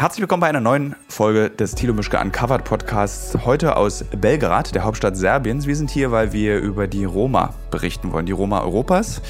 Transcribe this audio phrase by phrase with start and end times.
[0.00, 3.36] Herzlich willkommen bei einer neuen Folge des Thilo Mischke Uncovered Podcasts.
[3.44, 5.66] Heute aus Belgrad, der Hauptstadt Serbiens.
[5.66, 9.20] Wir sind hier, weil wir über die Roma berichten wollen, die Roma Europas.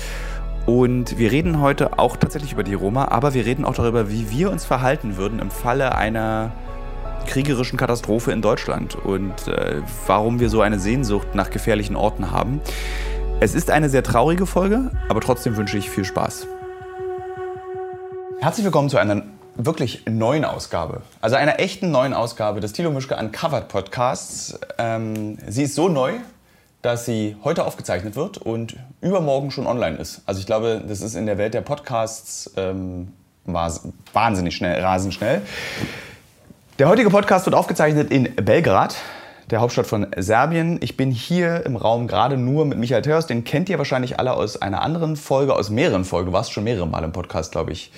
[0.67, 4.31] Und wir reden heute auch tatsächlich über die Roma, aber wir reden auch darüber, wie
[4.31, 6.53] wir uns verhalten würden im Falle einer
[7.27, 12.61] kriegerischen Katastrophe in Deutschland und äh, warum wir so eine Sehnsucht nach gefährlichen Orten haben.
[13.41, 16.47] Es ist eine sehr traurige Folge, aber trotzdem wünsche ich viel Spaß.
[18.41, 19.23] Herzlich willkommen zu einer
[19.59, 24.59] wirklich neuen Ausgabe, also einer echten neuen Ausgabe des Thilo Mischke Uncovered Podcasts.
[24.79, 26.13] Ähm, sie ist so neu,
[26.81, 30.23] dass sie heute aufgezeichnet wird und übermorgen schon online ist.
[30.27, 33.09] Also ich glaube, das ist in der Welt der Podcasts ähm,
[34.13, 35.43] wahnsinnig schnell, rasend schnell.
[36.79, 38.95] Der heutige Podcast wird aufgezeichnet in Belgrad
[39.51, 40.79] der Hauptstadt von Serbien.
[40.83, 43.27] Ich bin hier im Raum gerade nur mit Michael Theos.
[43.27, 46.27] Den kennt ihr wahrscheinlich alle aus einer anderen Folge, aus mehreren Folgen.
[46.27, 47.91] Du warst schon mehrere Mal im Podcast, glaube ich.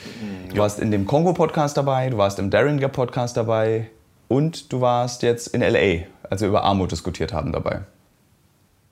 [0.51, 3.91] Du warst in dem Kongo-Podcast dabei, du warst im Derringer-Podcast dabei
[4.29, 7.81] und du warst jetzt in L.A., als wir über Armut diskutiert haben dabei.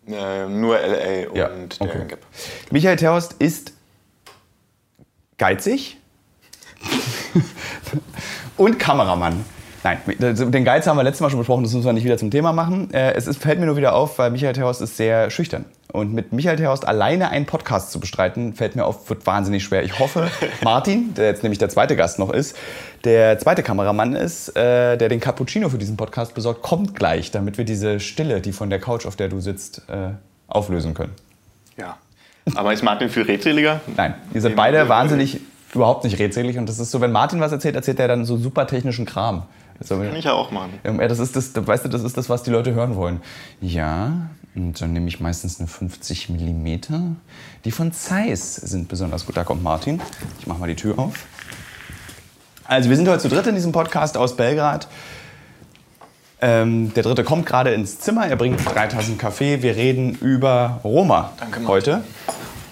[0.08, 1.30] Äh, nur L.A.
[1.30, 1.50] und ja,
[1.86, 2.04] okay.
[2.08, 2.20] Gap.
[2.70, 3.72] Michael Terhorst ist
[5.36, 5.98] geizig
[8.56, 9.44] und Kameramann.
[9.84, 12.30] Nein, den Geiz haben wir letztes Mal schon besprochen, das müssen wir nicht wieder zum
[12.30, 12.92] Thema machen.
[12.92, 15.64] Äh, es ist, fällt mir nur wieder auf, weil Michael Terhorst ist sehr schüchtern.
[15.92, 19.84] Und mit Michael Terhorst alleine einen Podcast zu bestreiten, fällt mir auf, wird wahnsinnig schwer.
[19.84, 20.30] Ich hoffe,
[20.62, 22.56] Martin, der jetzt nämlich der zweite Gast noch ist,
[23.04, 27.56] der zweite Kameramann ist, äh, der den Cappuccino für diesen Podcast besorgt, kommt gleich, damit
[27.56, 30.10] wir diese Stille, die von der Couch, auf der du sitzt, äh,
[30.48, 31.12] auflösen können.
[31.76, 31.96] Ja.
[32.54, 33.80] Aber ist Martin viel redseliger?
[33.96, 35.40] Nein, ihr seid beide wahnsinnig
[35.74, 36.58] überhaupt nicht redselig.
[36.58, 39.44] Und das ist so, wenn Martin was erzählt, erzählt er dann so super technischen Kram.
[39.78, 40.80] Das kann ich ja auch machen.
[40.82, 43.20] das ist das, weißt du, das ist das, was die Leute hören wollen.
[43.60, 47.16] Ja, und dann nehme ich meistens eine 50 mm.
[47.64, 49.36] Die von Zeiss sind besonders gut.
[49.36, 50.00] Da kommt Martin.
[50.40, 51.26] Ich mache mal die Tür auf.
[52.64, 54.88] Also wir sind heute zu dritt in diesem Podcast aus Belgrad.
[56.40, 58.26] Ähm, der dritte kommt gerade ins Zimmer.
[58.26, 59.62] Er bringt drei Tassen Kaffee.
[59.62, 62.02] Wir reden über Roma Danke, heute.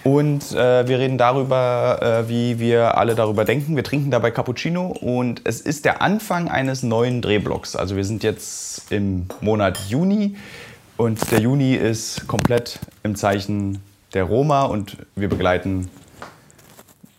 [0.07, 3.75] Und äh, wir reden darüber, äh, wie wir alle darüber denken.
[3.75, 7.75] Wir trinken dabei Cappuccino und es ist der Anfang eines neuen Drehblocks.
[7.75, 10.37] Also wir sind jetzt im Monat Juni
[10.97, 13.83] und der Juni ist komplett im Zeichen
[14.15, 15.91] der Roma und wir begleiten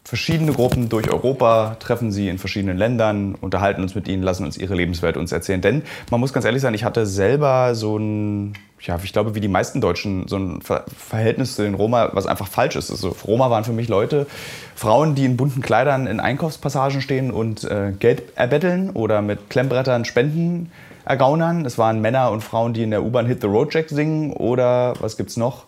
[0.07, 4.57] verschiedene Gruppen durch Europa, treffen sie in verschiedenen Ländern, unterhalten uns mit ihnen, lassen uns
[4.57, 5.59] ihre Lebenswelt uns erzählen.
[5.59, 9.41] Denn man muss ganz ehrlich sein, ich hatte selber so ein, ja, ich glaube, wie
[9.41, 12.89] die meisten Deutschen, so ein Verhältnis zu den Roma, was einfach falsch ist.
[12.89, 14.27] Also Roma waren für mich Leute,
[14.75, 20.05] Frauen, die in bunten Kleidern in Einkaufspassagen stehen und äh, Geld erbetteln oder mit Klemmbrettern
[20.05, 20.71] Spenden
[21.03, 21.65] ergaunern.
[21.65, 24.93] Es waren Männer und Frauen, die in der U-Bahn Hit the Road Jack singen oder
[25.01, 25.66] was gibt's noch?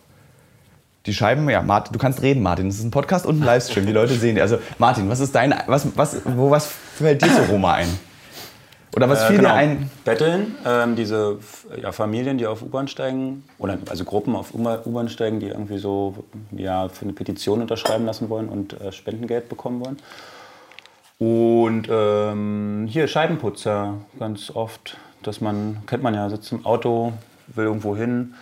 [1.06, 2.68] Die Scheiben, ja, Martin, du kannst reden, Martin.
[2.68, 3.86] Das ist ein Podcast und ein Livestream.
[3.86, 4.38] Die Leute sehen.
[4.38, 7.88] Also, Martin, was ist dein, was, was, wo, was fällt dir zu Roma ein?
[8.94, 9.50] Oder was äh, fiel genau.
[9.50, 9.90] dir ein?
[10.04, 11.38] Betteln, ähm, diese
[11.80, 16.24] ja, Familien, die auf U-Bahn steigen, oder also Gruppen auf U-Bahn steigen, die irgendwie so
[16.50, 19.96] ja, für eine Petition unterschreiben lassen wollen und äh, Spendengeld bekommen wollen.
[21.18, 27.12] Und ähm, hier Scheibenputzer, ganz oft, dass man, kennt man ja, sitzt im Auto,
[27.54, 28.34] will irgendwo hin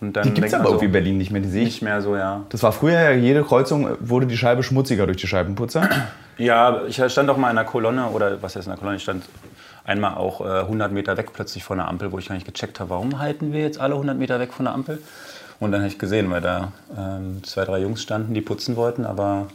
[0.00, 1.68] und dann die gibt es aber so, irgendwie in Berlin nicht mehr, die sehe ich.
[1.68, 2.44] Nicht mehr so, ja.
[2.50, 5.88] Das war früher, jede Kreuzung wurde die Scheibe schmutziger durch die Scheibenputzer.
[6.38, 9.02] Ja, ich stand auch mal in einer Kolonne, oder was heißt in einer Kolonne, ich
[9.02, 9.24] stand
[9.84, 12.78] einmal auch äh, 100 Meter weg plötzlich von der Ampel, wo ich gar nicht gecheckt
[12.78, 14.98] habe, warum halten wir jetzt alle 100 Meter weg von der Ampel?
[15.60, 19.06] Und dann habe ich gesehen, weil da ähm, zwei, drei Jungs standen, die putzen wollten,
[19.06, 19.46] aber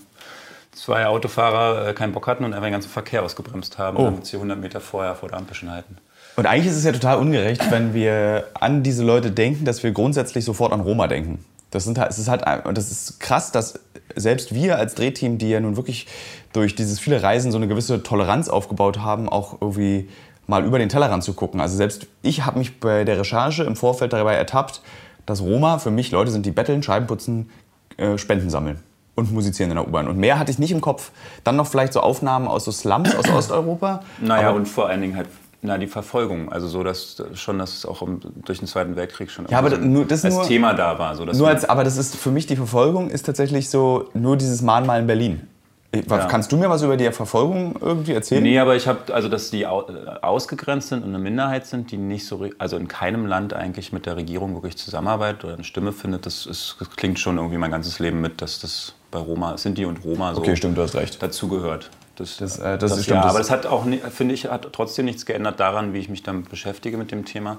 [0.72, 4.06] zwei Autofahrer äh, keinen Bock hatten und einfach den ganzen Verkehr ausgebremst haben, oh.
[4.06, 5.98] damit sie 100 Meter vorher vor der Ampel schon halten.
[6.36, 9.92] Und eigentlich ist es ja total ungerecht, wenn wir an diese Leute denken, dass wir
[9.92, 11.44] grundsätzlich sofort an Roma denken.
[11.72, 12.44] Das, sind, es ist halt,
[12.74, 13.80] das ist krass, dass
[14.16, 16.08] selbst wir als Drehteam, die ja nun wirklich
[16.54, 20.10] durch dieses viele Reisen so eine gewisse Toleranz aufgebaut haben, auch irgendwie
[20.48, 21.62] mal über den Tellerrand zu gucken.
[21.62, 24.82] Also selbst ich habe mich bei der Recherche im Vorfeld dabei ertappt,
[25.26, 27.50] dass Roma für mich Leute sind, die betteln, Scheiben putzen,
[27.98, 28.80] äh, Spenden sammeln
[29.16, 30.08] und musizieren in der U-Bahn.
[30.08, 31.12] Und mehr hatte ich nicht im Kopf.
[31.44, 34.02] Dann noch vielleicht so Aufnahmen aus so Slums aus Osteuropa.
[34.20, 35.28] Naja, und vor allen Dingen halt
[35.64, 36.52] na, die Verfolgung.
[36.52, 38.02] Also so, dass schon, dass es auch
[38.46, 41.16] durch den Zweiten Weltkrieg schon ja, aber so nur, das als nur, Thema da war.
[41.16, 44.62] So, nur als, aber das ist für mich die Verfolgung ist tatsächlich so nur dieses
[44.62, 45.48] Mahnmal in Berlin.
[45.94, 46.26] Ja.
[46.26, 48.42] Kannst du mir was über die Verfolgung irgendwie erzählen?
[48.42, 52.26] Nee, aber ich habe, also dass die ausgegrenzt sind und eine Minderheit sind, die nicht
[52.26, 56.26] so, also in keinem Land eigentlich mit der Regierung wirklich zusammenarbeitet oder eine Stimme findet,
[56.26, 59.84] das, ist, das klingt schon irgendwie mein ganzes Leben mit, dass das bei Roma, Sinti
[59.84, 61.22] und Roma so okay, stimmt, du hast recht.
[61.22, 61.90] dazugehört.
[62.16, 63.24] Das, das, äh, das, das stimmt.
[63.24, 66.24] Ja, aber das hat auch, finde ich, hat trotzdem nichts geändert daran, wie ich mich
[66.24, 67.58] damit beschäftige mit dem Thema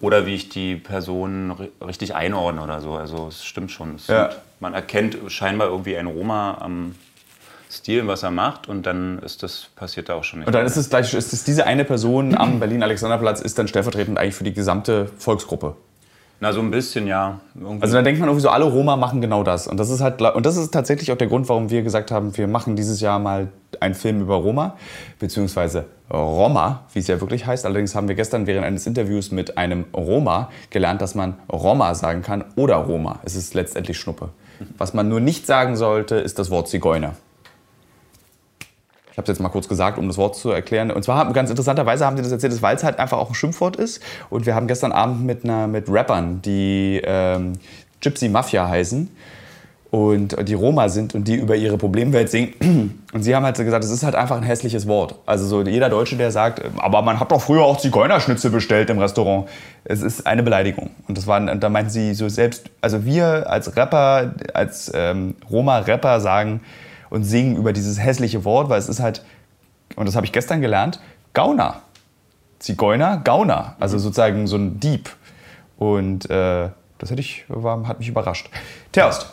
[0.00, 1.52] oder wie ich die Person
[1.84, 2.94] richtig einordne oder so.
[2.94, 3.96] Also es stimmt schon.
[3.96, 4.30] Es ja.
[4.30, 6.94] sind, man erkennt scheinbar irgendwie ein Roma am
[7.70, 10.46] Stil, was er macht und dann ist das passiert da auch schon nicht.
[10.46, 14.18] Und dann ist es gleich, ist es diese eine Person am Berlin-Alexanderplatz ist dann stellvertretend
[14.18, 15.76] eigentlich für die gesamte Volksgruppe.
[16.40, 17.40] Na, so ein bisschen, ja.
[17.56, 17.82] Irgendwie.
[17.82, 19.66] Also da denkt man irgendwie so, alle Roma machen genau das.
[19.66, 22.36] Und das ist halt, und das ist tatsächlich auch der Grund, warum wir gesagt haben,
[22.36, 23.48] wir machen dieses Jahr mal
[23.80, 24.76] einen Film über Roma,
[25.18, 27.66] beziehungsweise Roma, wie es ja wirklich heißt.
[27.66, 32.22] Allerdings haben wir gestern während eines Interviews mit einem Roma gelernt, dass man Roma sagen
[32.22, 33.18] kann oder Roma.
[33.24, 34.28] Es ist letztendlich Schnuppe.
[34.76, 37.14] Was man nur nicht sagen sollte, ist das Wort Zigeuner.
[39.18, 40.92] Habe es jetzt mal kurz gesagt, um das Wort zu erklären.
[40.92, 43.74] Und zwar ganz interessanterweise haben die das erzählt, weil es halt einfach auch ein Schimpfwort
[43.74, 44.00] ist.
[44.30, 47.54] Und wir haben gestern Abend mit, einer, mit Rappern, die ähm,
[48.00, 49.10] Gypsy Mafia heißen
[49.90, 53.02] und die Roma sind und die über ihre Problemwelt singen.
[53.14, 55.14] Und sie haben halt gesagt, es ist halt einfach ein hässliches Wort.
[55.24, 58.98] Also so jeder Deutsche, der sagt, aber man hat doch früher auch Zigeunerschnitzel bestellt im
[58.98, 59.48] Restaurant.
[59.84, 60.90] Es ist eine Beleidigung.
[61.08, 66.20] Und das waren, da meinten sie so selbst, also wir als Rapper, als ähm, Roma-Rapper
[66.20, 66.60] sagen,
[67.10, 69.24] und singen über dieses hässliche Wort, weil es ist halt,
[69.96, 71.00] und das habe ich gestern gelernt,
[71.34, 71.82] Gauner.
[72.58, 73.76] Zigeuner, Gauner.
[73.78, 75.10] Also sozusagen so ein Dieb.
[75.78, 78.50] Und äh, das hätte ich, war, hat mich überrascht.
[78.92, 79.32] Terst,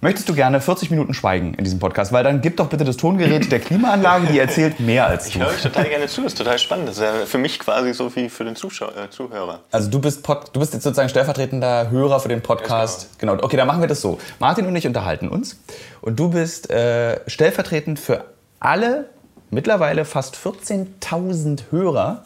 [0.00, 2.12] möchtest du gerne 40 Minuten schweigen in diesem Podcast?
[2.12, 5.30] Weil dann gib doch bitte das Tongerät der Klimaanlage, die erzählt mehr als du.
[5.30, 6.88] Ich höre euch total gerne zu, das ist total spannend.
[6.88, 9.60] Das ist ja für mich quasi so wie für den Zuschau äh, Zuhörer.
[9.70, 13.18] Also du bist, Pod, du bist jetzt sozusagen stellvertretender Hörer für den Podcast.
[13.18, 13.34] Genau.
[13.34, 14.18] Okay, dann machen wir das so.
[14.38, 15.60] Martin und ich unterhalten uns.
[16.00, 18.24] Und du bist äh, stellvertretend für
[18.60, 19.06] alle
[19.50, 22.24] mittlerweile fast 14.000 Hörer.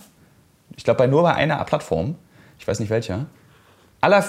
[0.76, 2.16] Ich glaube, bei nur bei einer Plattform.
[2.58, 3.26] Ich weiß nicht welcher.
[4.00, 4.24] Aller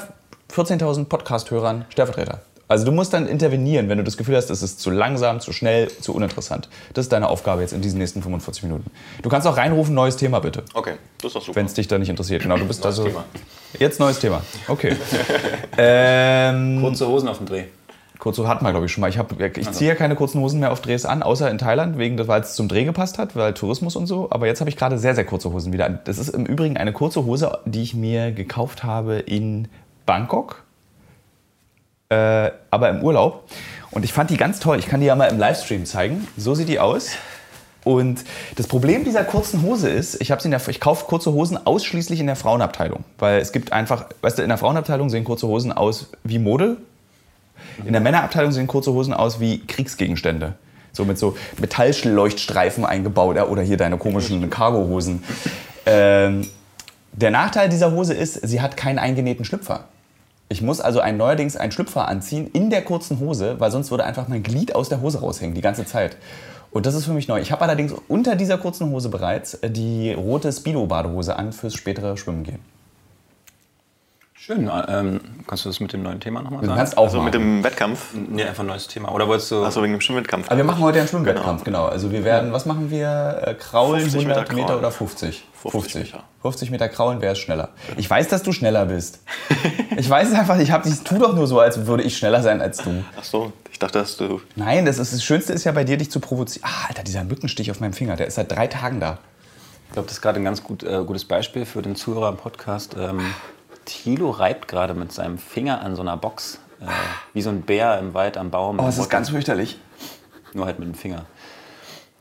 [0.53, 2.41] 14.000 Podcast-Hörern Stellvertreter.
[2.67, 5.51] Also du musst dann intervenieren, wenn du das Gefühl hast, es ist zu langsam, zu
[5.51, 6.69] schnell, zu uninteressant.
[6.93, 8.89] Das ist deine Aufgabe jetzt in diesen nächsten 45 Minuten.
[9.21, 10.63] Du kannst auch reinrufen, neues Thema bitte.
[10.73, 11.57] Okay, das ist doch super.
[11.57, 12.41] Wenn es dich da nicht interessiert.
[12.41, 13.09] Genau, du bist Neues also.
[13.09, 13.25] Thema.
[13.77, 14.41] Jetzt neues Thema.
[14.67, 14.95] Okay.
[15.77, 17.65] ähm, Kurze Hosen auf dem Dreh.
[18.17, 19.09] kurze hatten wir, glaube ich, schon mal.
[19.09, 21.97] Ich, hab, ich ziehe ja keine kurzen Hosen mehr auf Drehs an, außer in Thailand,
[21.97, 24.29] wegen des, weil es zum Dreh gepasst hat, weil Tourismus und so.
[24.31, 25.99] Aber jetzt habe ich gerade sehr, sehr kurze Hosen wieder an.
[26.05, 29.67] Das ist im Übrigen eine kurze Hose, die ich mir gekauft habe in
[30.05, 30.62] Bangkok
[32.13, 33.49] äh, aber im Urlaub.
[33.91, 34.79] Und ich fand die ganz toll.
[34.79, 36.27] Ich kann die ja mal im Livestream zeigen.
[36.37, 37.11] So sieht die aus.
[37.83, 38.23] Und
[38.55, 43.03] das Problem dieser kurzen Hose ist, ich, ich kaufe kurze Hosen ausschließlich in der Frauenabteilung.
[43.19, 46.77] Weil es gibt einfach, weißt du, in der Frauenabteilung sehen kurze Hosen aus wie Mode.
[47.85, 50.53] In der Männerabteilung sehen kurze Hosen aus wie Kriegsgegenstände.
[50.91, 55.23] So mit so Metallleuchtstreifen eingebaut oder hier deine komischen Cargohosen.
[55.85, 56.47] Ähm,
[57.11, 59.85] der Nachteil dieser Hose ist, sie hat keinen eingenähten Schlüpfer.
[60.53, 64.03] Ich muss also ein, neuerdings einen Schlüpfer anziehen in der kurzen Hose, weil sonst würde
[64.03, 66.15] einfach mein Glied aus der Hose raushängen die ganze Zeit.
[66.69, 67.41] Und das ist für mich neu.
[67.41, 72.17] Ich habe allerdings unter dieser kurzen Hose bereits äh, die rote Speedo-Badehose an fürs spätere
[72.17, 72.59] Schwimmen gehen.
[74.45, 74.69] Schön.
[74.89, 76.77] Ähm, kannst du das mit dem neuen Thema nochmal Du sagen?
[76.77, 77.25] kannst auch Also machen.
[77.27, 78.13] mit dem Wettkampf.
[78.13, 79.09] Nee, einfach ein neues Thema.
[79.13, 79.63] Oder wolltest du...
[79.63, 80.47] Achso, wegen dem Schwimmwettkampf.
[80.49, 81.85] Aber wir machen heute einen Schwimmwettkampf, genau.
[81.85, 83.41] Also wir werden, was machen wir?
[83.41, 84.79] Äh, Kraulen, 50 Meter 100 Meter, Kraulen.
[84.79, 85.45] oder 50?
[85.61, 86.23] 50 Meter.
[86.41, 87.69] 50 Meter Kraulen, wer ist schneller?
[87.95, 89.21] Ich weiß, dass du schneller bist.
[89.95, 92.41] Ich weiß es einfach, ich hab, ich tu doch nur so, als würde ich schneller
[92.41, 93.03] sein als du.
[93.15, 94.41] Achso, ich dachte, dass du.
[94.55, 96.67] Nein, das, ist, das Schönste ist ja bei dir, dich zu provozieren.
[96.67, 99.19] Ah, Alter, dieser Mückenstich auf meinem Finger, der ist seit drei Tagen da.
[99.87, 102.37] Ich glaube, das ist gerade ein ganz gut, äh, gutes Beispiel für den Zuhörer im
[102.37, 102.95] Podcast.
[102.99, 103.21] Ähm,
[103.85, 106.85] Thilo reibt gerade mit seinem Finger an so einer Box, äh,
[107.33, 108.79] wie so ein Bär im Wald am Baum.
[108.79, 109.77] Oh, es ist ganz fürchterlich.
[110.53, 111.25] Nur halt mit dem Finger.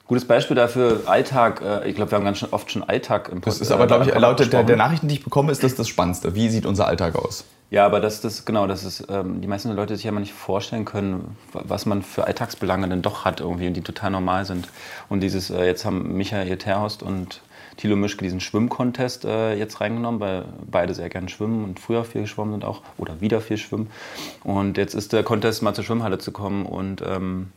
[0.07, 1.63] Gutes Beispiel dafür, Alltag.
[1.63, 4.05] Äh, ich glaube, wir haben ganz oft schon Alltag im Das Pod- ist aber, glaube
[4.05, 6.35] ich, äh, laut der, der Nachrichten, die ich bekomme, ist das das Spannendste.
[6.35, 7.45] Wie sieht unser Alltag aus?
[7.71, 10.35] Ja, aber das, das genau, das ist, ähm, die meisten Leute sich ja mal nicht
[10.35, 14.45] vorstellen können, wa- was man für Alltagsbelange denn doch hat irgendwie und die total normal
[14.45, 14.69] sind.
[15.09, 17.41] Und dieses, äh, jetzt haben Michael Terhorst und
[17.77, 22.23] Thilo Mischke diesen Schwimmcontest äh, jetzt reingenommen, weil beide sehr gern schwimmen und früher viel
[22.23, 23.89] geschwommen sind auch oder wieder viel schwimmen.
[24.45, 27.51] Und jetzt ist der Contest mal zur Schwimmhalle zu kommen und ähm,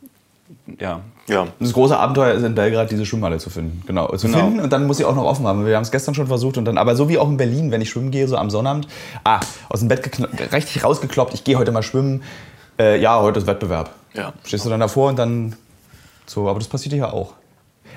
[0.78, 1.48] ja, Ja.
[1.58, 3.82] Das große Abenteuer ist in Belgrad, diese Schwimmhalle zu finden.
[3.86, 4.38] Genau, zu Genau.
[4.38, 5.66] finden und dann muss sie auch noch offen haben.
[5.66, 7.80] Wir haben es gestern schon versucht und dann, aber so wie auch in Berlin, wenn
[7.80, 8.86] ich schwimmen gehe, so am Sonnabend,
[9.24, 10.08] ah, aus dem Bett
[10.52, 12.22] richtig rausgekloppt, ich gehe heute mal schwimmen.
[12.78, 13.90] Äh, ja, heute ist Wettbewerb.
[14.14, 14.32] Ja.
[14.44, 15.56] Stehst du dann davor und dann
[16.26, 17.34] so, aber das passiert hier auch.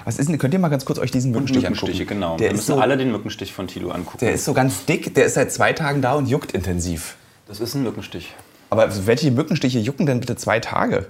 [0.06, 2.08] Was ist denn, könnt ihr mal ganz kurz euch diesen Mückenstich Mückenstiche, angucken?
[2.08, 2.38] genau.
[2.38, 4.20] Der wir müssen so, alle den Mückenstich von Thilo angucken.
[4.20, 7.16] der ist so ganz dick, der ist seit zwei Tagen da und juckt intensiv.
[7.48, 8.34] das ist ein Mückenstich.
[8.70, 11.08] Aber welche Mückenstiche jucken denn bitte zwei Tage?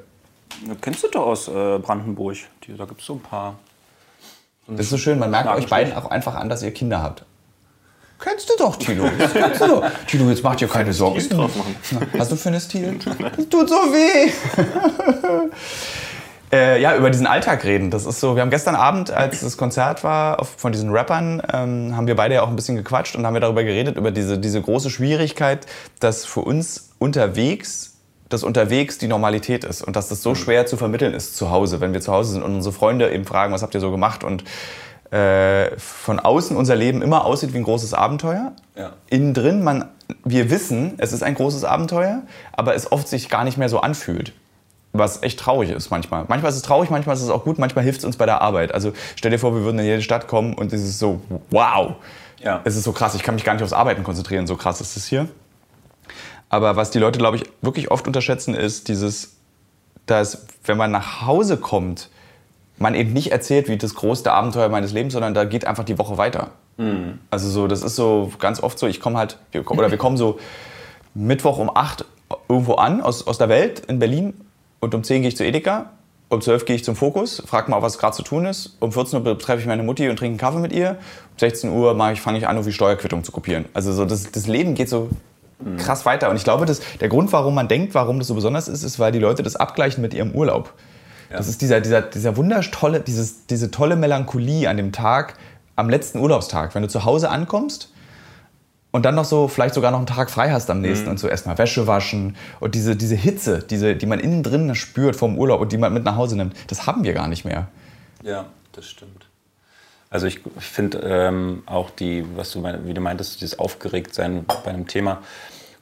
[0.67, 2.37] Das kennst du doch aus äh, Brandenburg.
[2.67, 3.59] Da gibt es so ein paar.
[4.67, 7.25] Das ist so schön, man merkt euch beiden auch einfach an, dass ihr Kinder habt.
[8.19, 9.09] Kennst du doch, Tilo.
[9.17, 9.83] Das kennst du doch.
[10.07, 11.27] Tilo, jetzt macht dir keine Sorgen.
[11.29, 11.75] Drauf machen.
[12.17, 12.99] Hast du für ein Stil?
[13.35, 14.29] Das tut so weh.
[16.51, 17.91] äh, ja, über diesen Alltag reden.
[17.91, 21.41] Das ist so, wir haben gestern Abend, als das Konzert war auf, von diesen Rappern,
[21.53, 24.11] ähm, haben wir beide ja auch ein bisschen gequatscht und haben wir darüber geredet, über
[24.11, 25.65] diese, diese große Schwierigkeit,
[25.99, 27.95] dass für uns unterwegs
[28.29, 31.81] dass unterwegs die Normalität ist und dass das so schwer zu vermitteln ist zu Hause,
[31.81, 34.23] wenn wir zu Hause sind und unsere Freunde eben fragen, was habt ihr so gemacht
[34.23, 34.43] und
[35.11, 38.53] äh, von außen unser Leben immer aussieht wie ein großes Abenteuer.
[38.75, 38.91] Ja.
[39.09, 39.85] Innen drin, man,
[40.23, 43.79] wir wissen, es ist ein großes Abenteuer, aber es oft sich gar nicht mehr so
[43.79, 44.33] anfühlt.
[44.99, 46.25] Was echt traurig ist manchmal.
[46.27, 48.41] Manchmal ist es traurig, manchmal ist es auch gut, manchmal hilft es uns bei der
[48.41, 48.73] Arbeit.
[48.73, 51.95] Also stell dir vor, wir würden in jede Stadt kommen und es ist so, wow.
[52.39, 52.61] Ja.
[52.63, 54.95] Es ist so krass, ich kann mich gar nicht aufs Arbeiten konzentrieren, so krass ist
[54.95, 55.27] es hier.
[56.49, 59.37] Aber was die Leute, glaube ich, wirklich oft unterschätzen, ist dieses,
[60.05, 62.09] dass wenn man nach Hause kommt,
[62.77, 65.97] man eben nicht erzählt, wie das größte Abenteuer meines Lebens, sondern da geht einfach die
[65.97, 66.51] Woche weiter.
[67.29, 70.15] Also so, das ist so ganz oft so, ich komme halt, wir oder wir kommen
[70.15, 70.39] so
[71.13, 72.05] Mittwoch um 8
[72.47, 74.33] irgendwo an, aus, aus der Welt in Berlin
[74.79, 75.91] und um 10 gehe ich zu Edeka,
[76.29, 79.25] um 12 gehe ich zum Fokus, frage mal, was gerade zu tun ist, um 14
[79.25, 82.21] Uhr treffe ich meine Mutti und trinke einen Kaffee mit ihr, um 16 Uhr ich,
[82.21, 83.65] fange ich an, irgendwie Steuerquittung zu kopieren.
[83.73, 85.09] Also so, das, das Leben geht so
[85.77, 86.29] krass weiter.
[86.29, 88.99] Und ich glaube, dass der Grund, warum man denkt, warum das so besonders ist, ist,
[88.99, 90.73] weil die Leute das abgleichen mit ihrem Urlaub.
[91.29, 95.35] Das ist dieser, dieser, dieser wundertolle, dieses, diese tolle Melancholie an dem Tag,
[95.75, 97.91] am letzten Urlaubstag, wenn du zu Hause ankommst
[98.91, 101.27] und dann noch so, vielleicht sogar noch einen Tag frei hast am nächsten und so
[101.27, 105.61] erstmal Wäsche waschen und diese, diese Hitze, diese, die man innen drin spürt vom Urlaub
[105.61, 107.67] und die man mit nach Hause nimmt, das haben wir gar nicht mehr.
[108.23, 109.27] Ja, das stimmt.
[110.09, 114.87] Also ich, finde ähm, auch die, was du, wie du meintest, dieses Aufgeregtsein bei einem
[114.87, 115.21] Thema.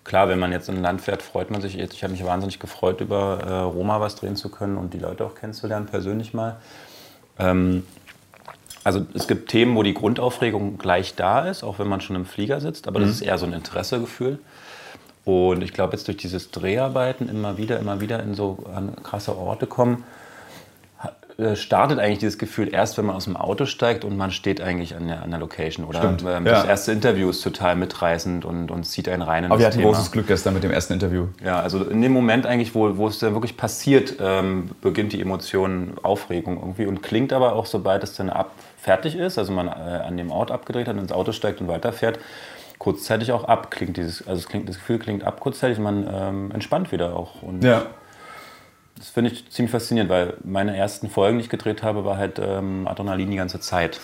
[0.04, 1.94] Klar, wenn man jetzt in ein Land fährt, freut man sich jetzt.
[1.94, 5.26] Ich habe mich wahnsinnig gefreut, über äh, Roma was drehen zu können und die Leute
[5.26, 6.58] auch kennenzulernen, persönlich mal.
[7.40, 7.86] Ähm,
[8.88, 12.26] also es gibt Themen, wo die Grundaufregung gleich da ist, auch wenn man schon im
[12.26, 14.40] Flieger sitzt, aber das ist eher so ein Interessegefühl.
[15.26, 18.64] Und ich glaube, jetzt durch dieses Dreharbeiten immer wieder, immer wieder in so
[19.04, 20.06] krasse Orte kommen,
[21.38, 24.62] äh, startet eigentlich dieses Gefühl erst, wenn man aus dem Auto steigt und man steht
[24.62, 25.86] eigentlich an der, an der Location.
[25.86, 26.54] Oder Stimmt, ähm, ja.
[26.54, 29.80] das erste Interview ist total mitreißend und, und zieht einen rein in Aber wir hatten
[29.80, 29.92] Thema.
[29.92, 31.28] großes Glück gestern mit dem ersten Interview.
[31.44, 35.22] Ja, also in dem Moment eigentlich, wo, wo es dann wirklich passiert, ähm, beginnt die
[35.22, 39.68] Emotion Aufregung irgendwie und klingt aber auch, sobald es dann ab fertig ist, also man
[39.68, 42.20] äh, an dem Ort abgedreht hat, ins Auto steigt und weiterfährt,
[42.78, 43.72] kurzzeitig auch ab.
[43.72, 47.16] Klingt dieses, also es klingt, das Gefühl klingt ab kurzzeitig und man ähm, entspannt wieder
[47.16, 47.42] auch.
[47.42, 47.88] Und Ja.
[48.98, 52.40] das finde ich ziemlich faszinierend, weil meine ersten Folgen, die ich gedreht habe, war halt
[52.40, 54.00] ähm, Adrenalin die ganze Zeit.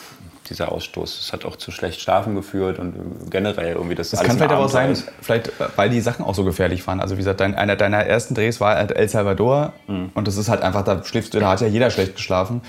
[0.49, 1.19] Dieser Ausstoß.
[1.19, 4.09] Das hat auch zu schlecht Schlafen geführt und äh, generell irgendwie das.
[4.09, 6.85] Das alles kann vielleicht aber auch sein, vielleicht, äh, weil die Sachen auch so gefährlich
[6.85, 6.99] waren.
[6.99, 10.49] Also wie gesagt, dein, einer deiner ersten Drehs war halt El Salvador und das ist
[10.49, 12.61] halt einfach, da schläfst du, da hat ja jeder schlecht geschlafen.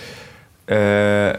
[0.68, 1.34] Äh,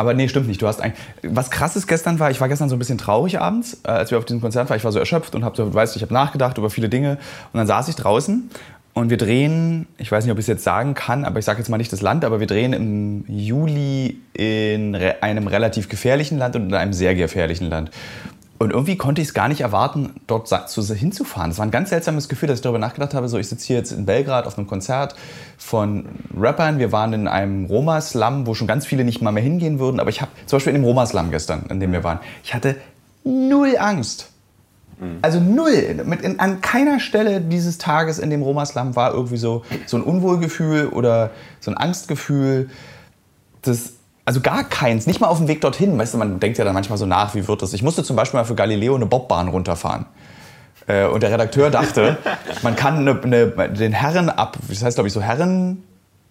[0.00, 0.62] aber nee, stimmt nicht.
[0.62, 0.98] Du hast eigentlich.
[1.22, 4.18] Was krasses gestern war, ich war gestern so ein bisschen traurig abends, äh, als wir
[4.18, 4.78] auf diesem Konzert waren.
[4.78, 7.18] Ich war so erschöpft und habe so, weißt du, ich habe nachgedacht über viele Dinge.
[7.52, 8.50] Und dann saß ich draußen
[8.92, 11.58] und wir drehen, ich weiß nicht, ob ich es jetzt sagen kann, aber ich sage
[11.58, 16.38] jetzt mal nicht das Land, aber wir drehen im Juli in re einem relativ gefährlichen
[16.38, 17.90] Land und in einem sehr gefährlichen Land.
[18.60, 21.50] Und irgendwie konnte ich es gar nicht erwarten, dort hinzufahren.
[21.50, 23.26] Das war ein ganz seltsames Gefühl, dass ich darüber nachgedacht habe.
[23.26, 25.14] So, ich sitze hier jetzt in Belgrad auf einem Konzert
[25.56, 26.04] von
[26.38, 26.78] Rappern.
[26.78, 29.98] Wir waren in einem Roma-Slum, wo schon ganz viele nicht mal mehr hingehen würden.
[29.98, 32.76] Aber ich habe zum Beispiel in dem Roma-Slum gestern, in dem wir waren, ich hatte
[33.24, 34.28] null Angst.
[35.22, 36.02] Also null.
[36.04, 40.02] Mit in, an keiner Stelle dieses Tages in dem Roma-Slum war irgendwie so, so ein
[40.02, 42.68] Unwohlgefühl oder so ein Angstgefühl.
[43.62, 43.94] Das,
[44.30, 45.98] also gar keins, nicht mal auf dem Weg dorthin.
[45.98, 47.72] Weißt du, man denkt ja dann manchmal so nach, wie wird das?
[47.72, 50.06] Ich musste zum Beispiel mal für Galileo eine Bobbahn runterfahren.
[50.86, 52.16] Äh, und der Redakteur dachte,
[52.62, 55.82] man kann eine, eine, den Herren ab, das heißt glaube ich so Herren,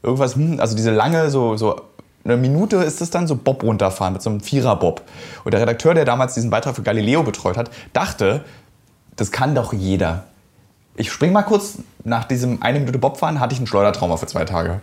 [0.01, 1.81] irgendwas, hm, also diese lange, so, so
[2.23, 5.01] eine Minute ist es dann, so Bob runterfahren mit so einem Vierer-Bob.
[5.43, 8.45] Und der Redakteur, der damals diesen Beitrag für Galileo betreut hat, dachte,
[9.17, 10.23] das kann doch jeder.
[10.95, 14.43] Ich spring mal kurz nach diesem eine Minute Bobfahren, hatte ich einen Schleudertrauma für zwei
[14.43, 14.81] Tage.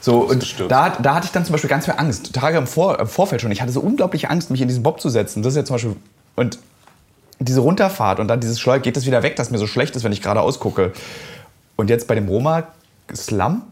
[0.00, 2.32] So, und da, da hatte ich dann zum Beispiel ganz viel Angst.
[2.32, 3.50] Tage im, Vor, im Vorfeld schon.
[3.50, 5.42] Ich hatte so unglaubliche Angst, mich in diesen Bob zu setzen.
[5.42, 5.96] Das ist ja zum Beispiel.
[6.36, 6.58] Und
[7.40, 10.04] diese Runterfahrt und dann dieses Schleuder, geht es wieder weg, dass mir so schlecht ist,
[10.04, 10.92] wenn ich gerade ausgucke.
[11.76, 13.62] Und jetzt bei dem Roma-Slum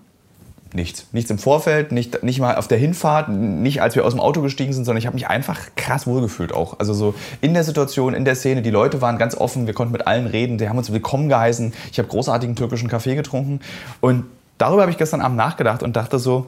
[0.75, 1.07] nichts.
[1.13, 4.43] Nichts im Vorfeld, nicht, nicht mal auf der Hinfahrt, nicht als wir aus dem Auto
[4.43, 6.79] gestiegen sind, sondern ich habe mich einfach krass wohlgefühlt auch.
[6.79, 9.93] Also so in der Situation, in der Szene, die Leute waren ganz offen, wir konnten
[9.93, 11.73] mit allen reden, die haben uns willkommen geheißen.
[11.91, 13.61] Ich habe großartigen türkischen Kaffee getrunken
[14.01, 14.25] und
[14.59, 16.47] darüber habe ich gestern Abend nachgedacht und dachte so,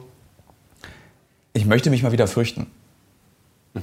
[1.53, 2.67] ich möchte mich mal wieder fürchten.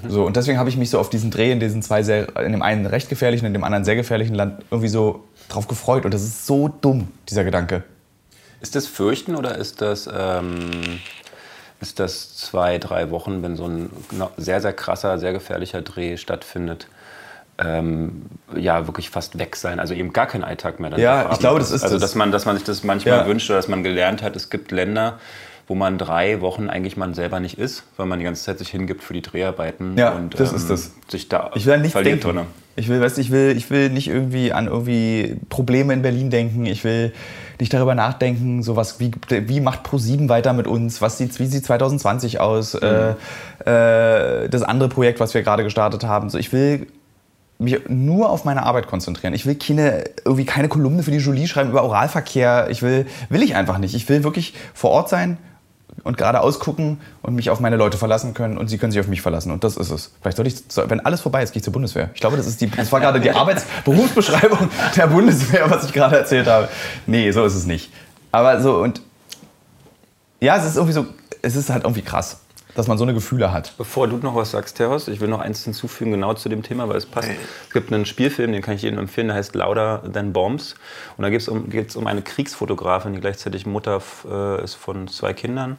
[0.08, 2.52] So, und deswegen habe ich mich so auf diesen Dreh in diesen zwei sehr, in
[2.52, 6.06] dem einen recht gefährlichen, in dem anderen sehr gefährlichen Land irgendwie so drauf gefreut.
[6.06, 7.84] Und das ist so dumm, dieser Gedanke.
[8.62, 11.00] Ist das Fürchten oder ist das, ähm,
[11.80, 13.90] ist das zwei, drei Wochen, wenn so ein
[14.36, 16.86] sehr, sehr krasser, sehr gefährlicher Dreh stattfindet?
[17.58, 18.22] Ähm,
[18.56, 20.90] ja, wirklich fast weg sein, also eben gar kein Alltag mehr.
[20.90, 22.02] Dann Ja, ich glaube, das ist Also, das.
[22.02, 23.26] dass man, dass man sich das manchmal Ja.
[23.26, 25.18] wünscht oder dass man gelernt hat, es gibt Länder,
[25.68, 28.70] wo man drei Wochen eigentlich man selber nicht ist, weil man die ganze Zeit sich
[28.70, 30.92] hingibt für die Dreharbeiten Ja, und das ist das.
[31.08, 32.46] sich da Ich will an nichts verliert denken.
[32.74, 36.64] Ich will, weißt, ich will, ich will nicht irgendwie an irgendwie Probleme in Berlin denken.
[36.64, 37.12] Ich will
[37.62, 41.00] nicht darüber nachdenken, sowas wie, wie macht Pro7 weiter mit uns?
[41.00, 42.74] Was sieht, wie sieht 2020 aus?
[42.74, 43.14] Mhm.
[43.64, 46.28] Äh, äh, das andere Projekt, was wir gerade gestartet haben.
[46.28, 46.88] So, ich will
[47.58, 49.32] mich nur auf meine Arbeit konzentrieren.
[49.32, 52.66] Ich will keine, irgendwie keine Kolumne für die Julie schreiben über Oralverkehr.
[52.68, 53.94] Ich will, will ich einfach nicht.
[53.94, 55.38] Ich will wirklich vor Ort sein,
[56.04, 59.08] und geradeaus gucken und mich auf meine Leute verlassen können und sie können sich auf
[59.08, 59.50] mich verlassen.
[59.50, 60.12] Und das ist es.
[60.20, 62.10] Vielleicht sollte ich, wenn alles vorbei ist, gehe ich zur Bundeswehr.
[62.14, 66.18] Ich glaube, das, ist die, das war gerade die Arbeitsberufsbeschreibung der Bundeswehr, was ich gerade
[66.18, 66.68] erzählt habe.
[67.06, 67.92] Nee, so ist es nicht.
[68.30, 69.00] Aber so und
[70.40, 71.06] ja, es ist irgendwie so,
[71.42, 72.41] es ist halt irgendwie krass
[72.74, 73.74] dass man so eine Gefühle hat.
[73.76, 76.88] Bevor du noch was sagst, Teros, ich will noch eins hinzufügen, genau zu dem Thema,
[76.88, 77.30] weil es passt.
[77.66, 80.74] Es gibt einen Spielfilm, den kann ich Ihnen empfehlen, der heißt Louder Than Bombs.
[81.16, 85.32] Und da geht es um, um eine Kriegsfotografin, die gleichzeitig Mutter äh, ist von zwei
[85.32, 85.76] Kindern,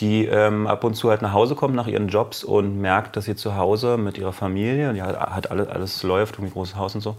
[0.00, 3.24] die ähm, ab und zu halt nach Hause kommt nach ihren Jobs und merkt, dass
[3.24, 6.94] sie zu Hause mit ihrer Familie, die hat, hat alles, alles läuft, ein großes Haus
[6.94, 7.16] und so,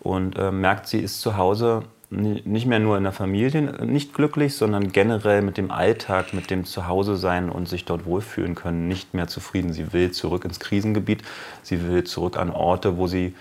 [0.00, 4.54] und äh, merkt, sie ist zu Hause nicht mehr nur in der Familie nicht glücklich,
[4.54, 9.14] sondern generell mit dem Alltag, mit dem Zuhause sein und sich dort wohlfühlen können, nicht
[9.14, 9.72] mehr zufrieden.
[9.72, 11.22] Sie will zurück ins Krisengebiet,
[11.62, 13.34] sie will zurück an Orte, wo sie,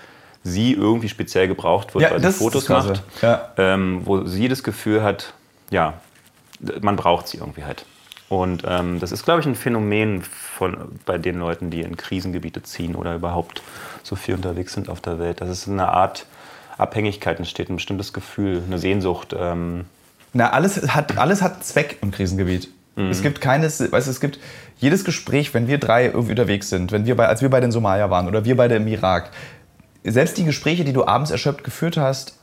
[0.44, 3.50] sie irgendwie speziell gebraucht wird, ja, weil sie Fotos macht, ja.
[3.58, 5.34] ähm, wo sie das Gefühl hat,
[5.70, 5.96] ja,
[6.82, 7.86] man braucht sie irgendwie halt.
[8.30, 12.64] Und ähm, das ist, glaube ich, ein Phänomen von, bei den Leuten, die in Krisengebiete
[12.64, 13.62] ziehen oder überhaupt
[14.04, 15.42] so viel unterwegs sind auf der Welt.
[15.42, 16.26] Das ist eine Art
[16.78, 19.36] Abhängigkeit entsteht, ein bestimmtes Gefühl, eine Sehnsucht.
[19.38, 19.86] Ähm.
[20.34, 22.70] Na, alles hat, alles hat Zweck im Krisengebiet.
[22.96, 23.10] Mhm.
[23.10, 24.40] Es gibt keines, weißt du, es gibt
[24.78, 27.72] jedes Gespräch, wenn wir drei irgendwie unterwegs sind, wenn wir bei, als wir bei den
[27.72, 29.30] Somalier waren oder wir beide im Irak,
[30.04, 32.38] selbst die Gespräche, die du abends erschöpft geführt hast,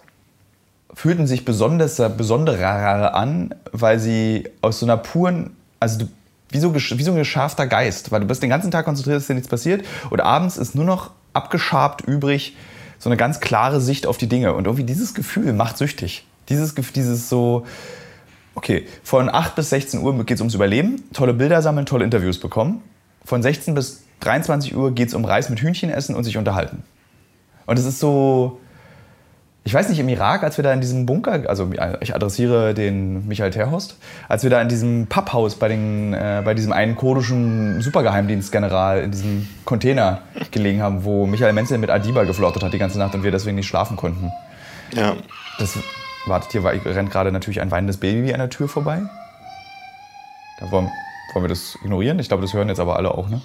[0.95, 6.09] fühlten sich besonders, besonderer an, weil sie aus so einer puren, also du,
[6.51, 9.27] wie so, wie so ein geschafter Geist, weil du bist den ganzen Tag konzentriert, dass
[9.27, 12.57] dir nichts passiert und abends ist nur noch abgeschabt übrig,
[12.99, 14.55] so eine ganz klare Sicht auf die Dinge.
[14.55, 16.27] Und irgendwie dieses Gefühl macht süchtig.
[16.49, 17.67] Dieses, dieses so,
[18.55, 22.39] okay, von 8 bis 16 Uhr geht es ums Überleben, tolle Bilder sammeln, tolle Interviews
[22.39, 22.83] bekommen.
[23.25, 26.83] Von 16 bis 23 Uhr geht es um Reis mit Hühnchen essen und sich unterhalten.
[27.67, 28.61] Und es ist so,
[29.69, 33.29] ich weiß nicht, im Irak, als wir da in diesem Bunker, also ich adressiere den
[33.29, 37.83] Michael Terhorst, als wir da in diesem Papphaus bei, den, äh, bei diesem einen kurdischen
[37.83, 42.99] Supergeheimdienstgeneral in diesem Container gelegen haben, wo Michael Menzel mit Adiba geflottet hat die ganze
[42.99, 44.33] Nacht und wir deswegen nicht schlafen konnten.
[44.95, 45.17] Ja.
[45.59, 45.77] Das,
[46.25, 49.03] wartet hier, rennt gerade natürlich ein weinendes Baby an der Tür vorbei.
[50.61, 50.91] Da wollen,
[51.35, 52.19] wollen wir das ignorieren?
[52.21, 53.43] Ich glaube, das hören jetzt aber alle auch, ne?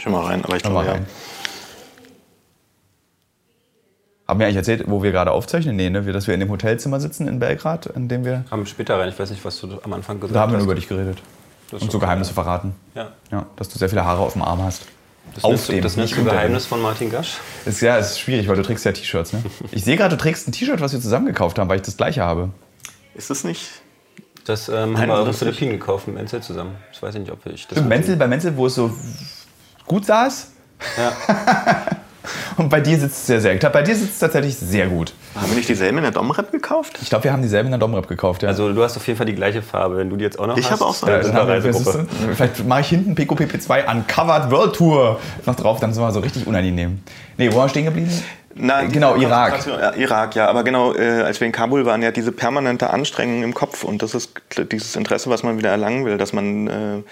[0.00, 0.90] Schau mal rein, aber ich glaube, ja.
[0.90, 1.06] Rein.
[4.32, 5.76] Haben wir eigentlich erzählt, wo wir gerade aufzeichnen?
[5.76, 6.00] Nee, ne?
[6.10, 8.46] dass wir in dem Hotelzimmer sitzen in Belgrad, in dem wir.
[8.50, 9.10] Haben später rein.
[9.10, 10.34] Ich weiß nicht, was du am Anfang gesagt hast.
[10.34, 11.18] Da haben wir nur über dich geredet.
[11.70, 12.74] Und so Geheimnisse verraten.
[12.94, 13.08] Ja.
[13.30, 13.44] ja.
[13.56, 14.86] Dass du sehr viele Haare auf dem Arm hast.
[15.34, 17.34] Das auf dem, das du Geheimnis von Martin Gasch?
[17.66, 19.34] Ist, ja, ist schwierig, weil du trägst ja T-Shirts.
[19.34, 19.42] Ne?
[19.70, 21.98] Ich sehe gerade, du trägst ein T-Shirt, was wir zusammen gekauft haben, weil ich das
[21.98, 22.48] gleiche habe.
[23.14, 23.82] Ist das nicht?
[24.46, 26.74] Das ähm, haben wir auch in Philippinen gekauft mit Menzel zusammen.
[26.90, 27.84] Ich weiß nicht, ob ich das.
[27.84, 28.90] Menzel, bei Menzel, wo es so
[29.86, 30.52] gut saß?
[30.96, 31.96] Ja.
[32.56, 33.72] Und bei dir sitzt es sehr, sehr gut.
[33.72, 35.12] Bei dir sitzt es tatsächlich sehr gut.
[35.34, 36.98] Haben wir nicht dieselben in der Domrep gekauft?
[37.02, 38.48] Ich glaube, wir haben dieselben in der Domrep gekauft, ja.
[38.48, 40.56] Also du hast auf jeden Fall die gleiche Farbe, wenn du die jetzt auch noch
[40.56, 40.76] ich hast.
[40.76, 41.74] Ich habe auch so eine ja, wir,
[42.34, 46.46] Vielleicht mache ich hinten PQPP2 Uncovered World Tour noch drauf, dann sind wir so richtig
[46.46, 47.00] unangenehm.
[47.38, 48.10] Nee, wo waren wir stehen geblieben?
[48.54, 49.66] Na, genau, Irak.
[49.66, 50.46] Ja, Irak, ja.
[50.46, 54.02] Aber genau, äh, als wir in Kabul waren, ja diese permanente Anstrengung im Kopf und
[54.02, 54.32] das ist
[54.70, 57.02] dieses Interesse, was man wieder erlangen will, dass man, äh,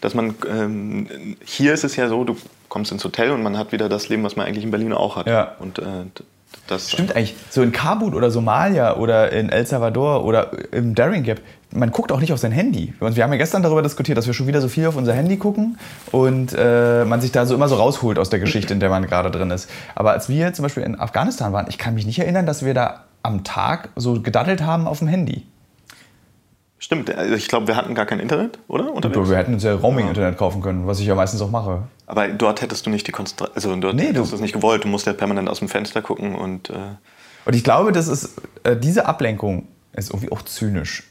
[0.00, 2.36] dass man ähm, hier ist es ja so, du
[2.68, 5.16] kommst ins Hotel und man hat wieder das Leben, was man eigentlich in Berlin auch
[5.16, 5.26] hat.
[5.26, 5.52] Ja.
[5.58, 5.84] Und äh,
[6.66, 7.34] das stimmt eigentlich.
[7.50, 12.12] So in Kabul oder Somalia oder in El Salvador oder im Daring Gap, man guckt
[12.12, 12.94] auch nicht auf sein Handy.
[13.00, 15.12] Und wir haben ja gestern darüber diskutiert, dass wir schon wieder so viel auf unser
[15.12, 15.78] Handy gucken
[16.12, 19.06] und äh, man sich da so immer so rausholt aus der Geschichte, in der man
[19.06, 19.68] gerade drin ist.
[19.94, 22.74] Aber als wir zum Beispiel in Afghanistan waren, ich kann mich nicht erinnern, dass wir
[22.74, 25.46] da am Tag so gedaddelt haben auf dem Handy.
[26.80, 28.92] Stimmt, also ich glaube, wir hatten gar kein Internet, oder?
[28.92, 29.28] Unterwegs?
[29.28, 31.82] Wir hätten uns ja Roaming-Internet kaufen können, was ich ja meistens auch mache.
[32.06, 34.84] Aber dort hättest du nicht die Konzentration, also dort nee, hättest du es nicht gewollt,
[34.84, 36.70] du musst ja permanent aus dem Fenster gucken und...
[36.70, 36.74] Äh
[37.44, 41.04] und ich glaube, das ist, äh, diese Ablenkung ist irgendwie auch zynisch.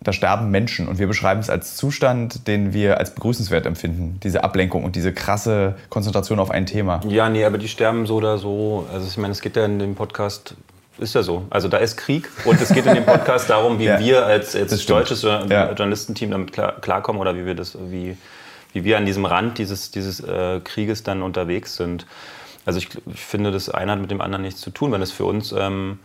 [0.00, 4.20] Da sterben Menschen und wir beschreiben es als Zustand, den wir als begrüßenswert empfinden.
[4.22, 7.00] Diese Ablenkung und diese krasse Konzentration auf ein Thema.
[7.08, 8.86] Ja, nee, aber die sterben so oder so.
[8.92, 10.54] Also ich meine, es geht ja in dem Podcast
[10.98, 11.46] ist ja so.
[11.50, 14.54] Also da ist Krieg und es geht in dem Podcast darum, wie ja, wir als,
[14.54, 15.72] als deutsches ja.
[15.72, 18.16] Journalistenteam damit klar, klarkommen oder wie wir das, wie,
[18.72, 22.06] wie wir an diesem Rand dieses, dieses äh, Krieges dann unterwegs sind.
[22.64, 24.92] Also ich, ich, finde, das eine hat mit dem anderen nichts zu tun.
[24.92, 25.98] Wenn es für uns ähm,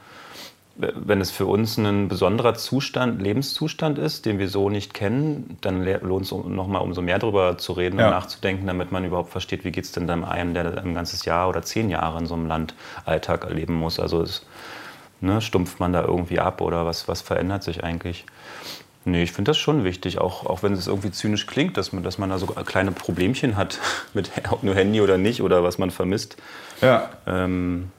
[0.75, 5.83] wenn es für uns ein besonderer Zustand, Lebenszustand ist, den wir so nicht kennen, dann
[6.01, 8.05] lohnt es noch mal umso mehr darüber zu reden ja.
[8.05, 11.25] und nachzudenken, damit man überhaupt versteht, wie geht es denn dann einem, der ein ganzes
[11.25, 12.73] Jahr oder zehn Jahre in so einem Land
[13.05, 13.99] Alltag erleben muss.
[13.99, 14.45] Also es,
[15.23, 18.25] ne, stumpft man da irgendwie ab oder was, was verändert sich eigentlich?
[19.05, 22.03] Nee, ich finde das schon wichtig, auch, auch wenn es irgendwie zynisch klingt, dass man,
[22.03, 23.79] dass man da so kleine Problemchen hat
[24.13, 26.37] mit ob nur Handy oder nicht oder was man vermisst.
[26.81, 27.09] Ja.
[27.25, 27.91] Ähm,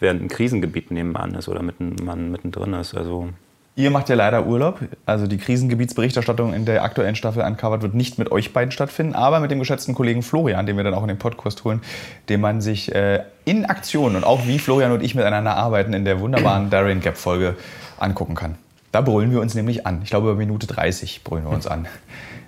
[0.00, 2.94] während ein Krisengebiet nebenan ist oder mitten, man mittendrin ist.
[2.94, 3.30] Also
[3.78, 4.80] Ihr macht ja leider Urlaub.
[5.04, 9.38] Also die Krisengebietsberichterstattung in der aktuellen Staffel Uncovered wird nicht mit euch beiden stattfinden, aber
[9.38, 11.82] mit dem geschätzten Kollegen Florian, den wir dann auch in den Podcast holen,
[12.30, 16.06] den man sich äh, in Aktion und auch wie Florian und ich miteinander arbeiten in
[16.06, 17.54] der wunderbaren Darien Gap Folge
[17.98, 18.54] angucken kann.
[18.92, 20.00] Da brüllen wir uns nämlich an.
[20.02, 21.86] Ich glaube, über Minute 30 brüllen wir uns an.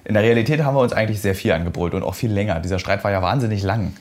[0.05, 2.59] In der Realität haben wir uns eigentlich sehr viel angebrüllt und auch viel länger.
[2.61, 3.93] Dieser Streit war ja wahnsinnig lang.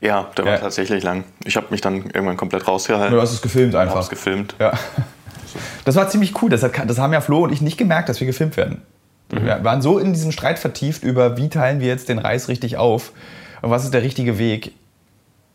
[0.00, 0.50] Ja, der ja.
[0.52, 1.22] war tatsächlich lang.
[1.44, 3.14] Ich habe mich dann irgendwann komplett rausgehalten.
[3.14, 3.94] Du hast es gefilmt einfach.
[3.94, 4.56] Ich es gefilmt.
[4.58, 4.72] Ja.
[5.84, 6.50] Das war ziemlich cool.
[6.50, 8.82] Das, hat, das haben ja Flo und ich nicht gemerkt, dass wir gefilmt werden.
[9.32, 9.44] Mhm.
[9.44, 12.76] Wir waren so in diesen Streit vertieft über, wie teilen wir jetzt den Reis richtig
[12.76, 13.12] auf
[13.62, 14.72] und was ist der richtige Weg,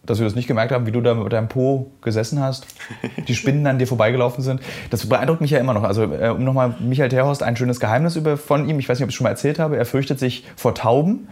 [0.06, 2.66] dass wir das nicht gemerkt haben, wie du da mit deinem Po gesessen hast,
[3.28, 4.62] die Spinnen an dir vorbeigelaufen sind.
[4.90, 5.84] Das beeindruckt mich ja immer noch.
[5.84, 9.04] Also, äh, um nochmal Michael Terhorst, ein schönes Geheimnis über, von ihm, ich weiß nicht,
[9.04, 11.28] ob ich es schon mal erzählt habe, er fürchtet sich vor Tauben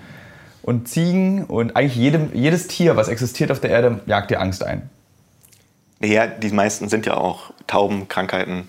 [0.61, 4.63] und Ziegen und eigentlich jedem, jedes Tier, was existiert auf der Erde, jagt dir Angst
[4.63, 4.89] ein.
[5.99, 8.67] Ja, die meisten sind ja auch Tauben, Krankheiten,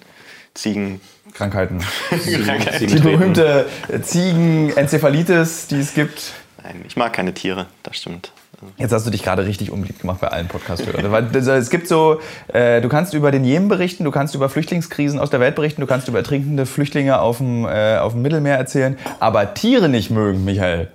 [0.54, 1.00] Ziegen.
[1.34, 1.80] Krankheiten.
[2.44, 2.86] Krankheiten.
[2.86, 3.66] Die berühmte
[4.02, 6.32] Ziegen-Enzephalitis, die es gibt.
[6.62, 8.32] Nein, ich mag keine Tiere, das stimmt.
[8.76, 11.32] Jetzt hast du dich gerade richtig unbeliebt gemacht bei allen Podcast-Hörern.
[11.32, 15.30] es gibt so, äh, du kannst über den Jemen berichten, du kannst über Flüchtlingskrisen aus
[15.30, 18.98] der Welt berichten, du kannst über ertrinkende Flüchtlinge auf dem, äh, auf dem Mittelmeer erzählen,
[19.20, 20.90] aber Tiere nicht mögen, Michael.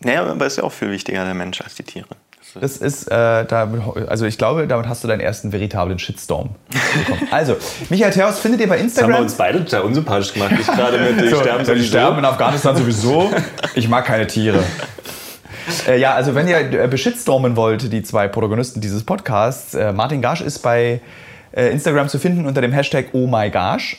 [0.00, 2.08] Naja, aber ist ja auch viel wichtiger der Mensch als die Tiere.
[2.54, 3.68] Das ist, äh, da,
[4.06, 7.28] also ich glaube, damit hast du deinen ersten veritablen Shitstorm bekommen.
[7.30, 7.56] Also,
[7.90, 9.10] Michael Theos findet ihr bei Instagram.
[9.10, 10.52] Das haben wir uns beide total unsympathisch gemacht.
[10.58, 11.82] Ich gerade mit, die so, sterben sowieso.
[11.82, 13.30] Die sterben in Afghanistan sowieso.
[13.74, 14.62] Ich mag keine Tiere.
[15.86, 20.22] Äh, ja, also wenn ihr äh, beschitstormen wollt, die zwei Protagonisten dieses Podcasts, äh, Martin
[20.22, 21.02] Gasch ist bei
[21.52, 23.98] äh, Instagram zu finden unter dem Hashtag Oh My Gasch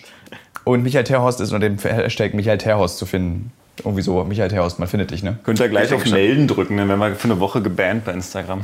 [0.64, 3.52] und Michael Terhorst ist unter dem Hashtag Michael Terhorst zu finden.
[3.80, 5.38] Irgendwie so, Michael Terhorst, man findet dich, ne?
[5.44, 8.64] Könnt ihr gleich auf Melden drücken, dann werden wir für eine Woche gebannt bei Instagram.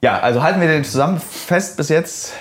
[0.00, 2.34] Ja, also halten wir den zusammen fest bis jetzt.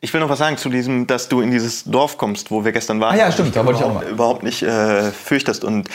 [0.00, 2.72] Ich will noch was sagen zu diesem, dass du in dieses Dorf kommst, wo wir
[2.72, 3.14] gestern waren.
[3.14, 4.04] Ah ja, stimmt, da wollte ich auch mal.
[4.04, 5.88] Überhaupt nicht äh, fürchtest und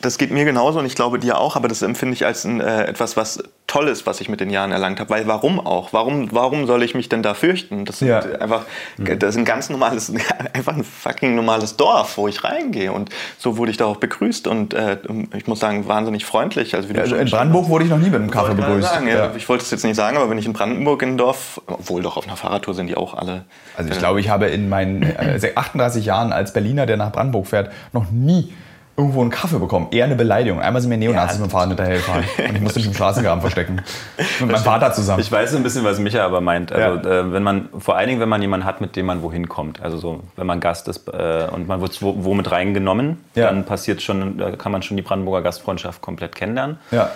[0.00, 2.60] das geht mir genauso und ich glaube dir auch, aber das empfinde ich als ein,
[2.60, 5.10] äh, etwas, was Tolles, was ich mit den Jahren erlangt habe.
[5.10, 5.92] Weil warum auch?
[5.92, 7.84] Warum, warum soll ich mich denn da fürchten?
[7.84, 8.20] Das, ja.
[8.20, 8.64] einfach,
[8.96, 9.18] mhm.
[9.18, 10.12] das ist ein ganz normales,
[10.52, 12.92] einfach ein fucking normales Dorf, wo ich reingehe.
[12.92, 14.98] Und so wurde ich da auch begrüßt und äh,
[15.36, 16.74] ich muss sagen, wahnsinnig freundlich.
[16.74, 18.88] Also, also in Brandenburg wurde ich noch nie mit einem Kaffee begrüßt.
[18.88, 19.34] Sagen, ja.
[19.36, 22.02] Ich wollte es jetzt nicht sagen, aber wenn ich in Brandenburg in ein Dorf, obwohl
[22.02, 23.44] doch auf einer Fahrradtour sind die auch alle.
[23.76, 27.12] Also ich äh, glaube, ich habe in meinen äh, 38 Jahren als Berliner, der nach
[27.12, 28.52] Brandenburg fährt, noch nie
[28.96, 29.88] irgendwo einen Kaffee bekommen.
[29.90, 30.60] Eher eine Beleidigung.
[30.60, 33.40] Einmal sind mir Neonazis ja, mit dem Fahrrad hinterhergefahren und ich musste mich im Straßengraben
[33.40, 33.82] verstecken.
[34.40, 35.20] Mit meinem Vater zusammen.
[35.20, 36.70] Ich weiß ein bisschen, was Micha aber meint.
[36.72, 37.20] Also, ja.
[37.20, 39.82] äh, wenn man, vor allen Dingen, wenn man jemanden hat, mit dem man wohin kommt.
[39.82, 43.46] Also so, wenn man Gast ist äh, und man wird wo, wo mit reingenommen, ja.
[43.46, 46.78] dann passiert schon, da kann man schon die Brandenburger Gastfreundschaft komplett kennenlernen.
[46.90, 47.10] Ja.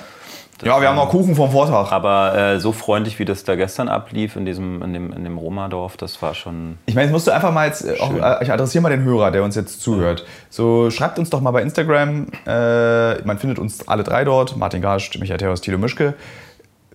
[0.63, 1.93] Ja, wir haben auch Kuchen vom Vortag.
[1.93, 5.39] Aber äh, so freundlich, wie das da gestern ablief in diesem, in dem, in dem
[5.39, 6.79] Roma-Dorf, das war schon.
[6.87, 9.05] Ich meine, jetzt musst du einfach mal jetzt, äh, auch, äh, ich adressiere mal den
[9.05, 10.25] Hörer, der uns jetzt zuhört.
[10.51, 12.27] So, schreibt uns doch mal bei Instagram.
[12.47, 16.15] Äh, man findet uns alle drei dort: Martin Gasch, Michael Theos, Thilo Mischke.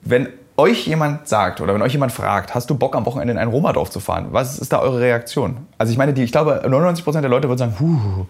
[0.02, 3.40] Wenn euch jemand sagt oder wenn euch jemand fragt, hast du Bock am Wochenende in
[3.40, 4.28] ein Roma-Dorf zu fahren?
[4.32, 5.68] Was ist da eure Reaktion?
[5.78, 8.26] Also ich meine, die, ich glaube, 99% der Leute würden sagen, huh,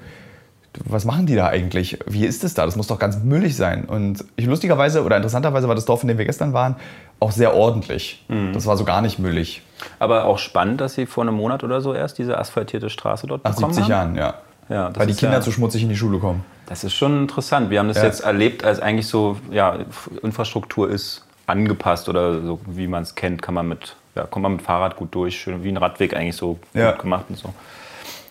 [0.86, 1.99] was machen die da eigentlich?
[2.07, 2.65] Wie ist es da?
[2.65, 3.86] Das muss doch ganz müllig sein.
[3.86, 6.75] Und ich, lustigerweise oder interessanterweise war das Dorf, in dem wir gestern waren,
[7.19, 8.23] auch sehr ordentlich.
[8.27, 8.53] Mhm.
[8.53, 9.62] Das war so gar nicht müllig.
[9.99, 13.43] Aber auch spannend, dass sie vor einem Monat oder so erst diese asphaltierte Straße dort
[13.43, 14.15] Nach bekommen 70 haben.
[14.15, 14.33] Jahren,
[14.69, 14.75] ja.
[14.75, 16.43] ja Weil die Kinder ja, zu schmutzig in die Schule kommen.
[16.65, 17.69] Das ist schon interessant.
[17.69, 18.05] Wir haben das ja.
[18.05, 19.77] jetzt erlebt, als eigentlich so, ja,
[20.21, 24.53] Infrastruktur ist angepasst oder so, wie man es kennt, kann man mit, ja, kommt man
[24.53, 27.53] mit Fahrrad gut durch, schön wie ein Radweg eigentlich so gut gemacht und so.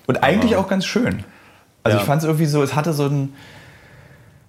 [0.06, 1.24] Und eigentlich auch ganz schön.
[1.84, 2.02] Also ja.
[2.02, 3.32] ich fand es irgendwie so, es hatte so ein.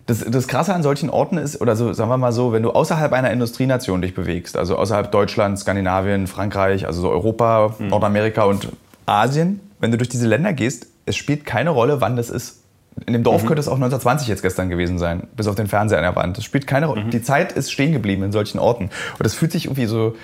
[0.05, 2.71] Das, das Krasse an solchen Orten ist, oder so, sagen wir mal so, wenn du
[2.71, 7.87] außerhalb einer Industrienation dich bewegst, also außerhalb Deutschland, Skandinavien, Frankreich, also so Europa, mhm.
[7.87, 8.67] Nordamerika und
[9.05, 12.63] Asien, wenn du durch diese Länder gehst, es spielt keine Rolle, wann das ist.
[13.05, 13.47] In dem Dorf mhm.
[13.47, 16.37] könnte es auch 1920 jetzt gestern gewesen sein, bis auf den Fernseher an der Wand.
[16.37, 17.05] Das spielt keine Rolle.
[17.05, 17.09] Mhm.
[17.09, 18.85] Die Zeit ist stehen geblieben in solchen Orten.
[18.85, 20.15] Und das fühlt sich irgendwie so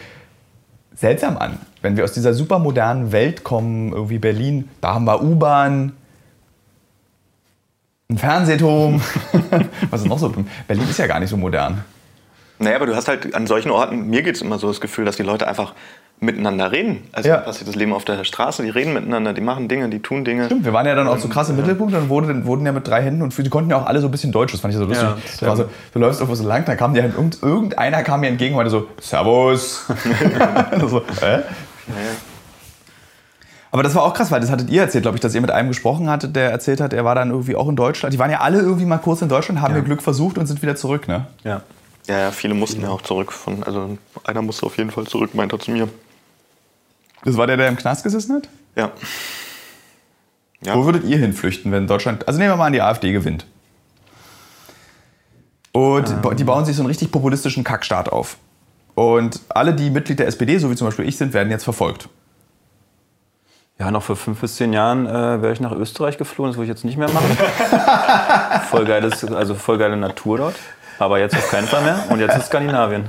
[0.93, 1.58] seltsam an.
[1.82, 5.93] Wenn wir aus dieser supermodernen Welt kommen, irgendwie Berlin, da haben wir U-Bahn,
[8.12, 9.02] ein Fernsehturm.
[9.91, 10.34] Was ist noch so?
[10.67, 11.84] Berlin ist ja gar nicht so modern.
[12.58, 15.06] Naja, aber du hast halt an solchen Orten, mir geht es immer so das Gefühl,
[15.06, 15.74] dass die Leute einfach
[16.19, 17.08] miteinander reden.
[17.13, 17.38] Also Ja.
[17.38, 20.48] passiert das Leben auf der Straße, die reden miteinander, die machen Dinge, die tun Dinge.
[20.48, 22.86] Stimmt, wir waren ja dann auch so krass im Mittelpunkt und wurden, wurden ja mit
[22.88, 24.80] drei Händen und die konnten ja auch alle so ein bisschen Deutsch, das fand ich
[24.80, 25.08] so lustig.
[25.08, 28.04] Ja, das war so, du läufst irgendwo so lang, dann kam dir halt irgend, irgendeiner
[28.04, 29.86] kam mir entgegen und meinte so, Servus.
[30.88, 31.43] so, äh?
[33.71, 35.51] Aber das war auch krass, weil das hattet ihr erzählt, glaube ich, dass ihr mit
[35.51, 38.13] einem gesprochen hattet, der erzählt hat, er war dann irgendwie auch in Deutschland.
[38.13, 40.62] Die waren ja alle irgendwie mal kurz in Deutschland, haben ihr Glück versucht und sind
[40.62, 41.27] wieder zurück, ne?
[41.43, 41.62] Ja.
[42.08, 43.32] Ja, ja, viele mussten ja auch zurück.
[43.32, 45.88] Von, also einer musste auf jeden Fall zurück, meint er zu mir.
[47.23, 48.49] Das war der, der im Knast gesessen hat?
[48.75, 48.91] Ja.
[50.62, 50.75] Ja.
[50.75, 53.45] Wo würdet ihr hinflüchten, wenn Deutschland, also nehmen wir mal an, die AfD gewinnt.
[55.71, 56.36] Und Ähm.
[56.36, 58.38] die bauen sich so einen richtig populistischen Kackstaat auf.
[58.95, 62.10] Und alle, die Mitglied der SPD, so wie zum Beispiel ich sind, werden jetzt verfolgt.
[63.79, 66.65] Ja, noch vor fünf bis zehn Jahren äh, wäre ich nach Österreich geflohen, das würde
[66.65, 67.37] ich jetzt nicht mehr machen.
[68.69, 70.55] voll, geiles, also voll geile Natur dort.
[70.99, 72.03] Aber jetzt auf keinen Fall mehr.
[72.09, 73.05] Und jetzt ist Skandinavien.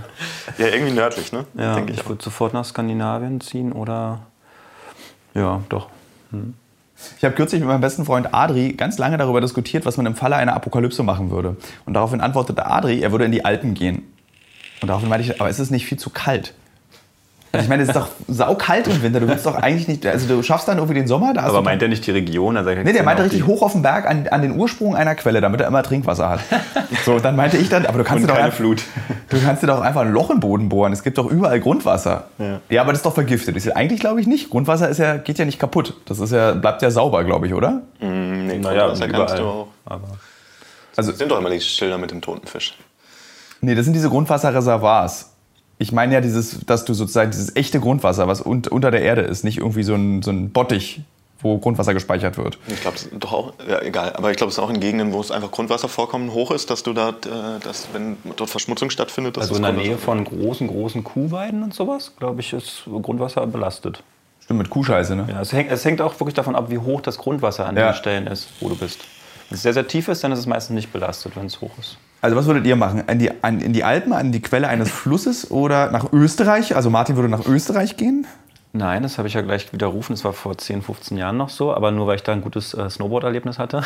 [0.58, 1.44] ja, irgendwie nördlich, ne?
[1.54, 2.08] Ja, Denke ich ich.
[2.08, 4.20] würde sofort nach Skandinavien ziehen oder.
[5.34, 5.88] Ja, doch.
[7.18, 10.14] Ich habe kürzlich mit meinem besten Freund Adri ganz lange darüber diskutiert, was man im
[10.14, 11.56] Falle einer Apokalypse machen würde.
[11.84, 14.12] Und daraufhin antwortete Adri, er würde in die Alpen gehen.
[14.82, 16.54] Und daraufhin meinte ich, aber ist es nicht viel zu kalt?
[17.52, 19.18] Also ich meine, es ist doch saukalt im Winter.
[19.18, 21.82] Du willst doch eigentlich nicht, also du schaffst dann irgendwie den Sommer, da Aber meint
[21.82, 22.56] er nicht die Region?
[22.56, 25.40] Also Nee, der meinte richtig hoch auf den Berg an, an den Ursprung einer Quelle,
[25.40, 26.40] damit er immer Trinkwasser hat.
[27.04, 28.82] So, dann meinte ich dann, aber du kannst Und dir doch keine einfach- Flut.
[29.30, 30.92] Du kannst dir doch einfach ein Loch im Boden bohren.
[30.92, 32.24] Es gibt doch überall Grundwasser.
[32.68, 32.82] Ja.
[32.82, 33.56] aber das ist doch vergiftet.
[33.56, 34.50] Ist ja, eigentlich glaube ich nicht.
[34.50, 35.94] Grundwasser ist ja, geht ja nicht kaputt.
[36.06, 37.80] Das ist ja, bleibt ja sauber, glaube ich, oder?
[38.00, 39.40] Mm, nee, Naja, Grundwasser kannst du überall.
[39.62, 39.66] auch.
[39.86, 40.08] Aber
[40.96, 42.76] Also, Das sind doch immer die Schilder mit dem toten Fisch.
[43.60, 45.29] nee, das sind diese Grundwasserreservoirs.
[45.80, 49.22] Ich meine ja dieses, dass du sozusagen dieses echte Grundwasser, was un unter der Erde
[49.22, 51.00] ist, nicht irgendwie so ein, so ein Bottich,
[51.40, 52.58] wo Grundwasser gespeichert wird.
[52.68, 54.12] Ich glaube, doch auch, ja, egal.
[54.12, 56.82] Aber ich glaube, es ist auch in Gegenden, wo es einfach Grundwasservorkommen hoch ist, dass
[56.82, 57.30] du dort, äh,
[57.64, 61.62] dass, wenn dort Verschmutzung stattfindet, dass also das in der Nähe von großen, großen Kuhweiden
[61.62, 64.02] und sowas, glaube ich, ist Grundwasser belastet.
[64.40, 65.28] Stimmt, mit Kuhscheiße, ne?
[65.30, 67.92] Ja, es, hängt, es hängt auch wirklich davon ab, wie hoch das Grundwasser an Ja.
[67.92, 68.98] den Stellen ist, wo du bist.
[69.48, 71.70] Wenn es sehr, sehr tief ist, dann ist es meistens nicht belastet, wenn es hoch
[71.80, 71.96] ist.
[72.20, 73.02] Also was würdet ihr machen?
[73.06, 76.76] An die, in die Alpen, an die Quelle eines Flusses oder nach Österreich?
[76.76, 78.26] Also Martin würde nach Österreich gehen?
[78.72, 80.14] Nein, das habe ich ja gleich widerrufen.
[80.14, 82.72] Das war vor 10, 15 Jahren noch so, aber nur weil ich da ein gutes
[82.72, 83.82] äh, Snowboard-Erlebnis hatte.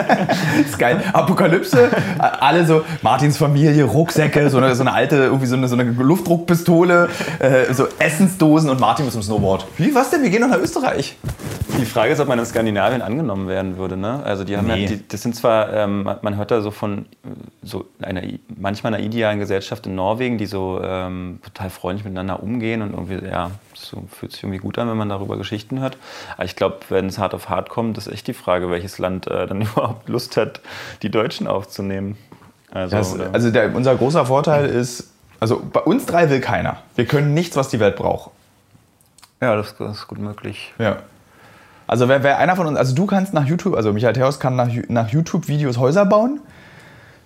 [0.60, 1.02] ist geil.
[1.14, 5.76] Apokalypse, alle so, Martins Familie, Rucksäcke, so eine, so eine alte, irgendwie so eine, so
[5.76, 9.66] eine Luftdruckpistole, äh, so Essensdosen und Martin mit so einem Snowboard.
[9.78, 10.22] Wie, was denn?
[10.22, 11.16] Wir gehen doch nach Österreich.
[11.80, 13.96] Die Frage ist, ob man in Skandinavien angenommen werden würde.
[13.96, 14.20] Ne?
[14.24, 14.82] Also die haben Nee.
[14.82, 17.06] ja, die, das sind zwar, ähm, man- hört da so von
[17.62, 18.22] so einer,
[18.54, 23.26] manchmal einer idealen Gesellschaft in Norwegen, die so ähm, total freundlich miteinander umgehen und irgendwie,
[23.26, 25.96] ja, so fühlt sich irgendwie gut an, wenn man darüber Geschichten hört.
[26.34, 29.26] Aber ich glaube, wenn es hart auf hart kommt, ist echt die Frage, welches Land
[29.26, 30.60] äh, dann überhaupt Lust hat,
[31.02, 32.16] die Deutschen aufzunehmen.
[32.70, 36.78] Also, Das, also der, unser großer Vorteil ist, also bei uns drei will keiner.
[36.94, 38.30] Wir können nichts, was die Welt braucht.
[39.40, 40.72] ja, das, das ist gut möglich.
[40.78, 40.98] Ja.
[41.86, 44.56] Also wer, wer einer von uns, also du kannst nach YouTube, also Michael Theos kann
[44.56, 46.40] nach, nach YouTube-Videos Häuser bauen.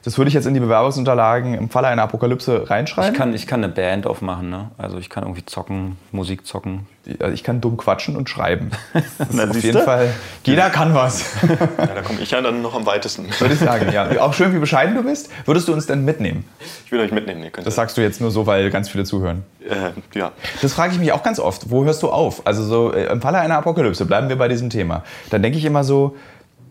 [0.06, 3.10] Das würde ich jetzt in die Bewerbungsunterlagen im Falle einer Apokalypse reinschreiben.
[3.12, 4.70] Ich kann, ich kann eine Band aufmachen, ne?
[4.78, 6.86] Also ich kann irgendwie zocken, Musik zocken.
[7.18, 8.70] Also ich kann dumm quatschen und schreiben.
[9.32, 10.14] Na, auf jeden Fall.
[10.44, 11.24] Jeder kann was.
[11.76, 13.26] Ja, da komme ich ja dann noch am weitesten.
[13.40, 14.20] Würde ich sagen, ja.
[14.20, 15.28] Auch schön, wie bescheiden du bist.
[15.44, 16.44] Würdest du uns denn mitnehmen?
[16.84, 17.42] Ich will euch mitnehmen.
[17.42, 19.42] Ihr könnt Das sagst du jetzt nur so, weil ganz viele zuhören.
[19.68, 20.30] äh, ja.
[20.62, 21.68] Das frage ich mich auch ganz oft.
[21.68, 22.46] Wo hörst du auf?
[22.46, 25.02] Also so äh, im Falle einer Apokalypse, bleiben wir bei diesem Thema.
[25.30, 26.14] Dann denke ich immer so,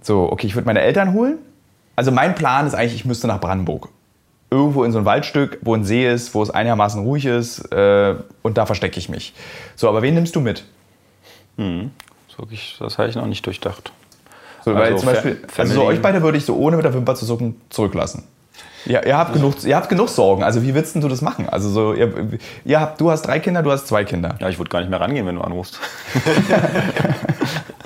[0.01, 1.39] so, okay, ich würde meine Eltern holen.
[1.95, 3.89] Also mein Plan ist eigentlich, ich müsste nach Brandenburg.
[4.51, 8.15] Irgendwo in so ein Waldstück, wo ein See ist, wo es einigermaßen ruhig ist äh,
[8.41, 9.33] und da verstecke ich mich.
[9.75, 10.63] So, aber wen nimmst du mit?
[11.57, 13.91] So, ich, das habe ich noch nicht durchdacht.
[14.63, 16.93] So, weil Also zum Beispiel, also so euch beide würde ich so ohne mit der
[16.93, 18.23] Wimper zu zucken zurücklassen.
[18.85, 20.43] Ja, ihr, habt genug, ihr habt genug Sorgen.
[20.43, 21.49] Also wie willst denn du das machen?
[21.49, 24.35] Also so, ihr, ihr habt, du hast drei Kinder, du hast zwei Kinder.
[24.39, 25.79] Ja, ich würde gar nicht mehr rangehen, wenn du anrufst.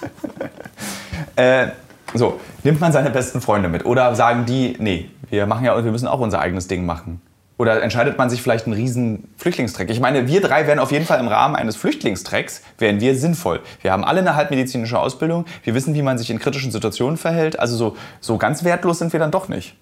[1.40, 1.68] Äh,
[2.14, 3.86] so, nimmt man seine besten Freunde mit?
[3.86, 7.22] Oder sagen die, nee, wir machen ja, wir müssen auch unser eigenes Ding machen?
[7.58, 9.90] Oder entscheidet man sich vielleicht einen riesen Flüchtlingstreck?
[9.90, 13.60] Ich meine, wir drei wären auf jeden Fall im Rahmen eines Flüchtlingstrecks, wären wir sinnvoll.
[13.82, 17.60] Wir haben alle eine halbmedizinische Ausbildung, wir wissen, wie man sich in kritischen Situationen verhält.
[17.60, 19.76] Also so, so ganz wertlos sind wir dann doch nicht.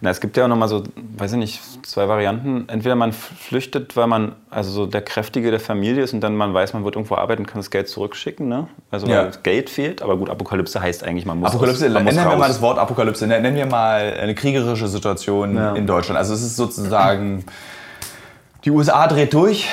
[0.00, 0.82] Na, es gibt ja auch noch mal so,
[1.18, 2.68] weiß ich nicht, zwei Varianten.
[2.68, 6.52] Entweder man flüchtet, weil man also so der Kräftige der Familie ist und dann man
[6.54, 8.48] weiß, man wird irgendwo arbeiten, kann das Geld zurückschicken.
[8.48, 8.68] Ne?
[8.90, 9.18] Also Ja.
[9.18, 10.02] weil das Geld fehlt.
[10.02, 12.38] Aber gut, Apokalypse heißt eigentlich, man muss Apokalypse, raus, man nennen muss wir raus.
[12.40, 15.74] mal das Wort Apokalypse, ne- nennen wir mal eine kriegerische Situation Ja.
[15.74, 16.18] in Deutschland.
[16.18, 17.44] Also es ist sozusagen,
[18.64, 19.68] die USA dreht durch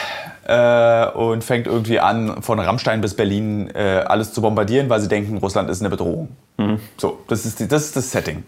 [0.45, 5.07] äh, und fängt irgendwie an, von Rammstein bis Berlin äh, alles zu bombardieren, weil sie
[5.07, 6.29] denken, Russland ist eine Bedrohung.
[6.97, 8.43] So, das ist, die, das ist das Setting.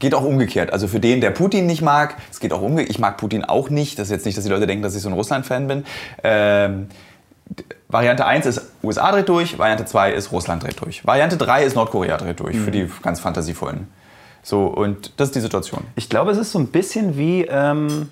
[0.00, 0.72] Geht auch umgekehrt.
[0.72, 2.90] Also für den, der Putin nicht mag, es geht auch umgekehrt.
[2.90, 3.98] Ich mag Putin auch nicht.
[3.98, 5.84] Das ist jetzt nicht, dass die Leute denken, dass ich so ein Russland-Fan bin.
[6.24, 6.88] Ähm,
[7.88, 11.06] Variante 1 ist USA dreht durch, Variante 2 ist Russland dreht durch.
[11.06, 12.64] Variante 3 ist Nordkorea dreht durch, mhm.
[12.64, 13.88] für die ganz fantasievollen.
[14.42, 15.84] So, und das ist die Situation.
[15.96, 18.08] Ich glaube, es ist so ein bisschen wie ähm,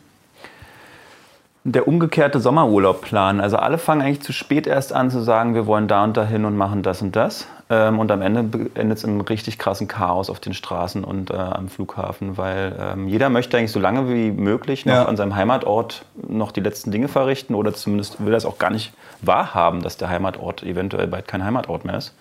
[1.72, 3.40] der umgekehrte Sommerurlaubplan.
[3.40, 6.44] Also alle fangen eigentlich zu spät erst an zu sagen, wir wollen da und dahin
[6.44, 7.46] und machen das und das.
[7.70, 11.34] Ähm, und am Ende endet es in richtig krassen Chaos auf den Straßen und äh,
[11.34, 15.04] am Flughafen, weil ähm, jeder möchte eigentlich so lange wie möglich noch ja.
[15.04, 18.70] an seinem Heimatort noch die letzten Dinge verrichten oder zumindest will er es auch gar
[18.70, 22.14] nicht wahrhaben, dass der Heimatort eventuell bald kein Heimatort mehr ist.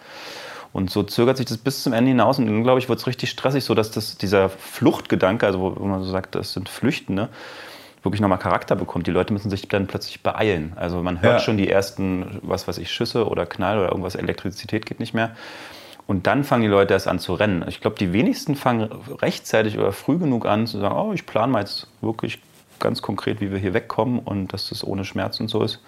[0.74, 3.08] Und so zögert sich das bis zum Ende hinaus und dann, glaube ich, wird es
[3.08, 7.30] richtig stressig, so dass das, dieser Fluchtgedanke, also wo man so sagt, das sind Flüchtende,
[8.04, 9.08] wirklich nochmal Charakter bekommt.
[9.08, 10.74] Die Leute müssen sich dann plötzlich beeilen.
[10.76, 11.40] Also man hört ja.
[11.40, 15.36] schon die ersten, was weiß ich, Schüsse oder Knall oder irgendwas, Elektrizität geht nicht mehr.
[16.08, 17.66] Und dann fangen die Leute erst an zu rennen.
[17.68, 18.90] Ich glaube, die wenigsten fangen
[19.22, 22.40] rechtzeitig oder früh genug an zu sagen, oh, ich plane mal jetzt wirklich
[22.80, 25.82] ganz konkret, wie wir hier wegkommen und dass das ohne Schmerz und so ist.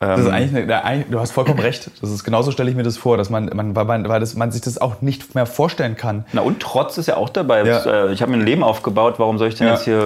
[0.00, 1.90] Das ist ähm, eigentlich eine, du hast vollkommen recht.
[2.00, 4.36] Das ist genauso stelle ich mir das vor, dass man, man, weil, man, weil das,
[4.36, 6.24] man sich das auch nicht mehr vorstellen kann.
[6.32, 7.64] Na und Trotz ist ja auch dabei.
[7.64, 8.06] Ja.
[8.06, 9.14] Äh, ich habe mir ein Leben aufgebaut.
[9.18, 9.74] Warum soll ich denn ja.
[9.74, 9.98] jetzt hier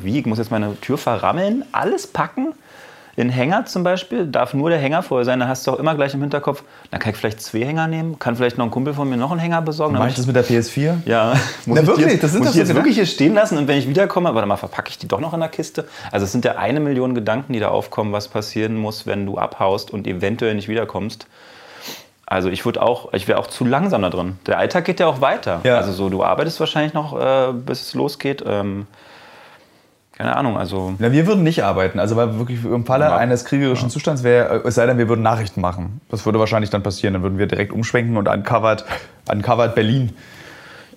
[0.00, 0.18] äh, wie?
[0.18, 2.54] Ich muss jetzt meine Tür verrammeln, alles packen
[3.16, 5.40] in Hänger zum Beispiel darf nur der Hänger vorher sein.
[5.40, 8.18] Dann hast du auch immer gleich im Hinterkopf, dann kann ich vielleicht zwei Hänger nehmen,
[8.18, 9.94] kann vielleicht noch ein Kumpel von mir noch einen Hänger besorgen.
[9.94, 10.98] Mach ich das mit der PS4?
[11.06, 11.32] Ja.
[11.64, 12.12] Muss Na, wirklich?
[12.12, 14.34] Jetzt, das sind muss das ich jetzt wirklich hier stehen lassen und wenn ich wiederkomme,
[14.34, 15.88] warte mal, verpacke ich die doch noch in der Kiste?
[16.12, 19.38] Also es sind ja eine Million Gedanken, die da aufkommen, was passieren muss, wenn du
[19.38, 21.26] abhaust und eventuell nicht wiederkommst.
[22.26, 24.38] Also ich würde auch, ich wäre auch zu langsam da drin.
[24.46, 25.60] Der Alltag geht ja auch weiter.
[25.62, 25.76] Ja.
[25.76, 28.44] Also so, du arbeitest wahrscheinlich noch, äh, bis es losgeht.
[28.46, 28.86] Ähm,
[30.16, 30.94] keine Ahnung, also.
[30.98, 32.00] Na, wir würden nicht arbeiten.
[32.00, 33.16] Also, weil wirklich im Falle ja.
[33.18, 33.92] eines kriegerischen ja.
[33.92, 36.00] Zustands wäre, es sei denn, wir würden Nachrichten machen.
[36.08, 37.12] Das würde wahrscheinlich dann passieren.
[37.12, 38.86] Dann würden wir direkt umschwenken und uncovered,
[39.30, 40.16] uncovered Berlin.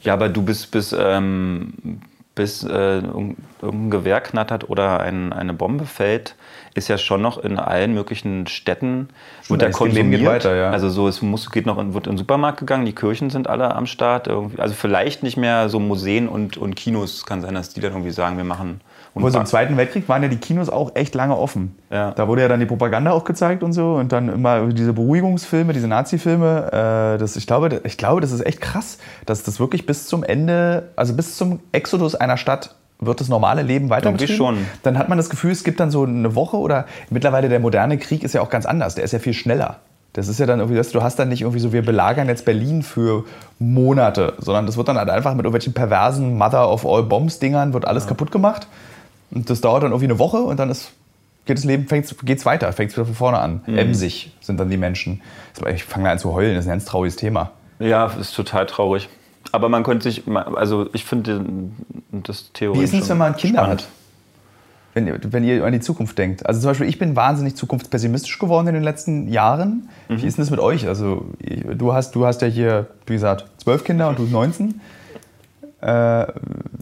[0.03, 1.99] Ja, aber du bist bis, ähm,
[2.33, 6.35] bis äh, irgendein Gewehr knattert oder ein, eine Bombe fällt,
[6.73, 9.09] ist ja schon noch in allen möglichen Städten
[9.49, 10.21] wird da konsumiert.
[10.21, 10.69] Geht weiter, ja.
[10.69, 13.49] Also so, es muss, geht noch in, wird in den Supermarkt gegangen, die Kirchen sind
[13.49, 14.29] alle am Start.
[14.29, 18.11] Also vielleicht nicht mehr so Museen und, und Kinos kann sein, dass die dann irgendwie
[18.11, 18.79] sagen, wir machen
[19.13, 21.75] und also im Zweiten Weltkrieg waren ja die Kinos auch echt lange offen.
[21.89, 22.11] Ja.
[22.11, 25.73] Da wurde ja dann die Propaganda auch gezeigt und so und dann immer diese Beruhigungsfilme,
[25.73, 27.15] diese Nazi-Filme.
[27.15, 30.23] Äh, das, ich, glaube, ich glaube, das ist echt krass, dass das wirklich bis zum
[30.23, 34.35] Ende, also bis zum Exodus einer Stadt wird das normale Leben weitergetrieben.
[34.35, 34.57] schon.
[34.83, 37.97] Dann hat man das Gefühl, es gibt dann so eine Woche oder mittlerweile der moderne
[37.97, 38.95] Krieg ist ja auch ganz anders.
[38.95, 39.77] Der ist ja viel schneller.
[40.13, 42.81] Das ist ja dann irgendwie, du hast dann nicht irgendwie so, wir belagern jetzt Berlin
[42.81, 43.25] für
[43.59, 47.73] Monate, sondern das wird dann halt einfach mit irgendwelchen perversen Mother of all Bombs Dingern
[47.73, 48.09] wird alles ja.
[48.09, 48.67] kaputt gemacht.
[49.31, 50.91] Und das dauert dann irgendwie eine Woche und dann ist,
[51.45, 53.61] geht das Leben, geht es weiter, fängt es wieder von vorne an.
[53.65, 53.77] Mhm.
[53.77, 55.21] Emsig sind dann die Menschen.
[55.73, 57.51] Ich fange an zu heulen, das ist ein ganz trauriges Thema.
[57.79, 59.09] Ja, ist total traurig.
[59.51, 61.43] Aber man könnte sich, also ich finde
[62.11, 62.91] das theoretisch.
[62.91, 63.81] Wie ist es, wenn man Kinder spannend.
[63.81, 63.89] hat?
[64.93, 66.45] Wenn, wenn, ihr an die Zukunft denkt.
[66.45, 69.87] Also zum Beispiel, ich bin wahnsinnig zukunftspessimistisch geworden in den letzten Jahren.
[70.09, 70.21] Mhm.
[70.21, 70.87] Wie ist denn das mit euch?
[70.87, 74.81] Also du hast, du hast ja hier, wie gesagt, zwölf Kinder und du 19.
[75.81, 76.27] Äh,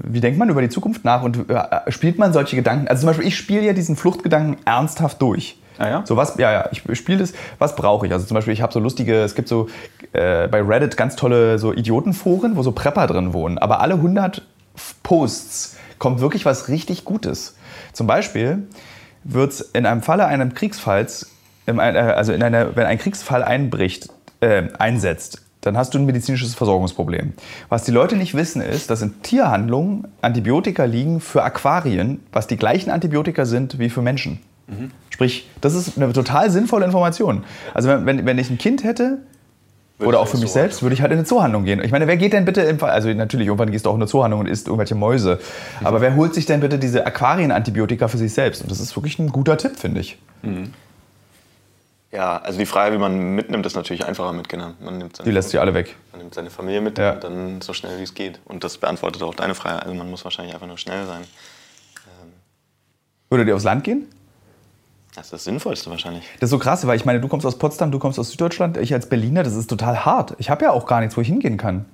[0.09, 2.87] wie denkt man über die Zukunft nach und äh, spielt man solche Gedanken?
[2.87, 5.59] Also zum Beispiel, ich spiele ja diesen Fluchtgedanken ernsthaft durch.
[5.77, 6.03] Ah ja?
[6.05, 8.13] So was, ja, ja, ich spiele das, was brauche ich?
[8.13, 9.67] Also zum Beispiel, ich habe so lustige, es gibt so
[10.13, 13.57] äh, bei Reddit ganz tolle so Idiotenforen, wo so Prepper drin wohnen.
[13.59, 14.41] Aber alle 100
[15.03, 17.55] Posts kommt wirklich was richtig Gutes.
[17.93, 18.67] Zum Beispiel
[19.23, 21.31] wird es in einem Falle eines Kriegsfalls,
[21.67, 26.55] äh, also in einer, wenn ein Kriegsfall einbricht, äh, einsetzt, dann hast du ein medizinisches
[26.55, 27.33] Versorgungsproblem.
[27.69, 32.57] Was die Leute nicht wissen, ist, dass in Tierhandlungen Antibiotika liegen für Aquarien, was die
[32.57, 34.39] gleichen Antibiotika sind wie für Menschen.
[34.67, 34.91] Mhm.
[35.09, 37.43] Sprich, das ist eine total sinnvolle Information.
[37.73, 39.19] Also wenn, wenn ich ein Kind hätte,
[39.97, 41.83] würde oder auch für mich selbst, würde ich halt in eine Zoohandlung gehen.
[41.83, 44.01] Ich meine, wer geht denn bitte im Fall, also natürlich, irgendwann gehst du auch in
[44.01, 45.39] eine Zoohandlung und isst irgendwelche Mäuse.
[45.83, 48.61] Aber wer holt sich denn bitte diese Aquarienantibiotika für sich selbst?
[48.61, 50.17] Und das ist wirklich ein guter Tipp, finde ich.
[50.43, 50.71] Mhm.
[52.11, 54.75] Ja, also die Frage, wie man mitnimmt, ist natürlich einfacher mitgenommen.
[54.79, 55.95] Man nimmt die lässt sie alle weg.
[56.11, 57.13] Man nimmt seine Familie mit ja.
[57.13, 58.39] und dann so schnell wie es geht.
[58.45, 59.81] Und das beantwortet auch deine Frage.
[59.81, 61.23] Also man muss wahrscheinlich einfach nur schnell sein.
[62.05, 62.33] Ähm
[63.29, 64.07] Würdet ihr aufs Land gehen?
[65.15, 66.23] Das ist das Sinnvollste wahrscheinlich.
[66.39, 68.77] Das ist so krass, weil ich meine, du kommst aus Potsdam, du kommst aus Süddeutschland,
[68.77, 70.35] ich als Berliner, das ist total hart.
[70.37, 71.85] Ich habe ja auch gar nichts, wo ich hingehen kann.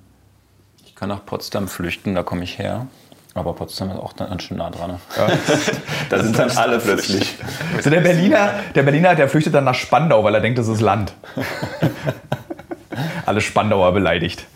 [0.84, 2.86] Ich kann nach Potsdam flüchten, da komme ich her.
[3.34, 5.00] Aber Potsdam ist auch dann schön nah dran.
[5.16, 5.26] Ja.
[6.08, 7.36] da sind dann alle plötzlich.
[7.82, 10.80] So der Berliner, der Berliner, der flüchtet dann nach Spandau, weil er denkt, das ist
[10.80, 11.14] Land.
[13.26, 14.46] alle Spandauer beleidigt.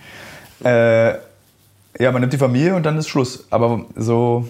[0.65, 1.15] Äh,
[1.99, 3.47] ja, man nimmt die Familie und dann ist Schluss.
[3.51, 4.49] Aber so.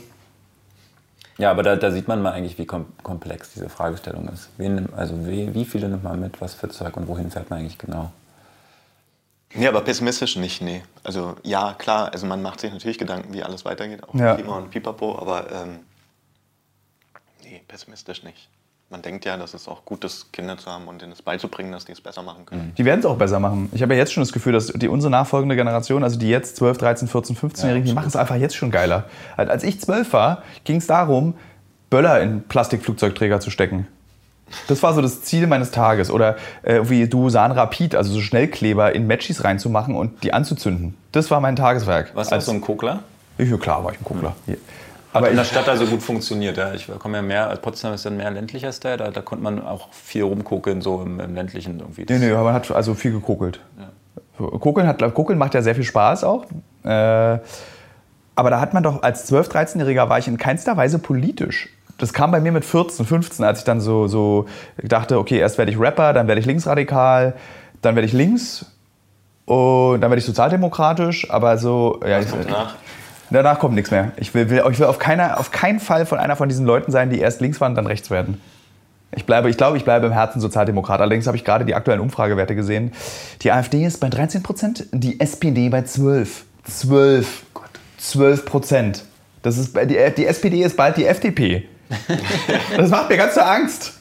[1.38, 4.50] Ja, aber da, da sieht man mal eigentlich, wie komplex diese Fragestellung ist.
[4.58, 7.60] Wen, also wie, wie viele nimmt man mit, was für Zeug und wohin fährt man
[7.60, 8.10] eigentlich genau?
[9.54, 10.82] Nee, aber pessimistisch nicht, nee.
[11.02, 14.34] Also ja, klar, also man macht sich natürlich Gedanken, wie alles weitergeht, auch Ja.
[14.34, 15.80] Klima und Pipapo, aber ähm,
[17.44, 18.48] nee, pessimistisch nicht.
[18.90, 21.72] Man denkt ja, dass es auch gut ist, Kinder zu haben und denen es beizubringen,
[21.72, 22.72] dass die es besser machen können.
[22.78, 23.68] Die werden es auch besser machen.
[23.74, 26.56] Ich habe ja jetzt schon das Gefühl, dass die unsere nachfolgende Generation, also die jetzt
[26.56, 29.04] 12, 13, 14, 15-Jährigen, die machen es einfach jetzt schon geiler.
[29.36, 31.34] Als ich 12 war, ging es darum,
[31.90, 33.86] Böller in Plastikflugzeugträger zu stecken.
[34.66, 36.10] Das war so das Ziel meines Tages.
[36.10, 40.94] Oder äh, wie Dusan Rapid, also so Schnellkleber in Matchis reinzumachen und die anzuzünden.
[41.12, 42.12] Das war mein Tageswerk.
[42.14, 43.00] Was Als, auch so ein Kokler?
[43.38, 44.34] ich, ja, klar war ich ein Kuckler.
[44.46, 44.58] Hier.
[45.12, 46.56] Aber in der Stadt also gut funktioniert.
[46.58, 46.74] Ja.
[46.74, 49.64] Ich komme ja mehr, als Potsdam ist dann mehr ländlicher Style, da, da konnte man
[49.64, 52.04] auch viel rumkokeln, so im, im ländlichen irgendwie.
[52.08, 53.60] Nee, nee, aber man hat also viel gekokelt.
[54.36, 56.44] Kokeln, hat, Kokeln macht ja sehr viel Spaß auch.
[56.84, 57.38] Äh,
[58.38, 61.70] aber da hat man doch, als 12-, 13-Jähriger war ich in keinster Weise politisch.
[61.98, 64.46] Das kam bei mir mit 14, 15, als ich dann so, so
[64.82, 67.34] dachte, okay, erst werde ich Rapper, dann werde ich linksradikal,
[67.82, 68.66] dann werde ich links
[69.46, 72.00] und dann werde ich sozialdemokratisch, aber so...
[72.06, 72.76] Ja, ich, danach?
[73.30, 74.12] Danach kommt nichts mehr.
[74.16, 76.92] Ich will, will, ich will auf, keiner, auf keinen Fall von einer von diesen Leuten
[76.92, 78.40] sein, die erst links waren, dann rechts werden.
[79.14, 81.00] Ich, bleibe, ich glaube, ich bleibe im Herzen Sozialdemokrat.
[81.00, 82.92] Allerdings habe ich gerade die aktuellen Umfragewerte gesehen.
[83.42, 86.44] Die AfD ist bei 13 Prozent, die SPD bei 12.
[86.64, 87.42] 12.
[87.98, 89.04] 12 Prozent.
[89.42, 91.68] Das ist, die, die SPD ist bald die FDP.
[92.76, 93.94] Das macht mir ganz so Angst.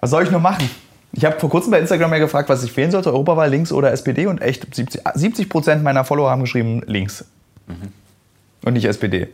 [0.00, 0.70] Was soll ich nur machen?
[1.12, 3.92] Ich habe vor kurzem bei Instagram ja gefragt, was ich wählen sollte, Europawahl links oder
[3.92, 7.24] SPD und echt 70 70 Prozent meiner Follower haben geschrieben links
[8.64, 9.28] und nicht SPD.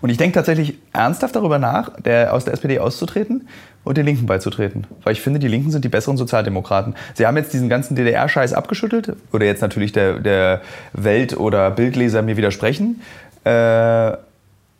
[0.00, 3.48] Und ich denke tatsächlich ernsthaft darüber nach, der, aus der SPD auszutreten
[3.84, 4.86] und den Linken beizutreten.
[5.02, 6.94] Weil ich finde, die Linken sind die besseren Sozialdemokraten.
[7.14, 9.16] Sie haben jetzt diesen ganzen DDR-Scheiß abgeschüttelt.
[9.32, 10.62] Oder jetzt natürlich der, der
[10.94, 13.02] Welt- oder Bildleser mir widersprechen.
[13.44, 14.12] Äh,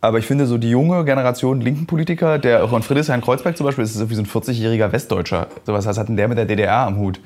[0.01, 3.83] aber ich finde, so die junge Generation linken Politiker, der von Friedrichshain Kreuzberg zum Beispiel,
[3.83, 5.47] ist so wie so ein 40-jähriger Westdeutscher.
[5.65, 7.19] So was hat denn der mit der DDR am Hut?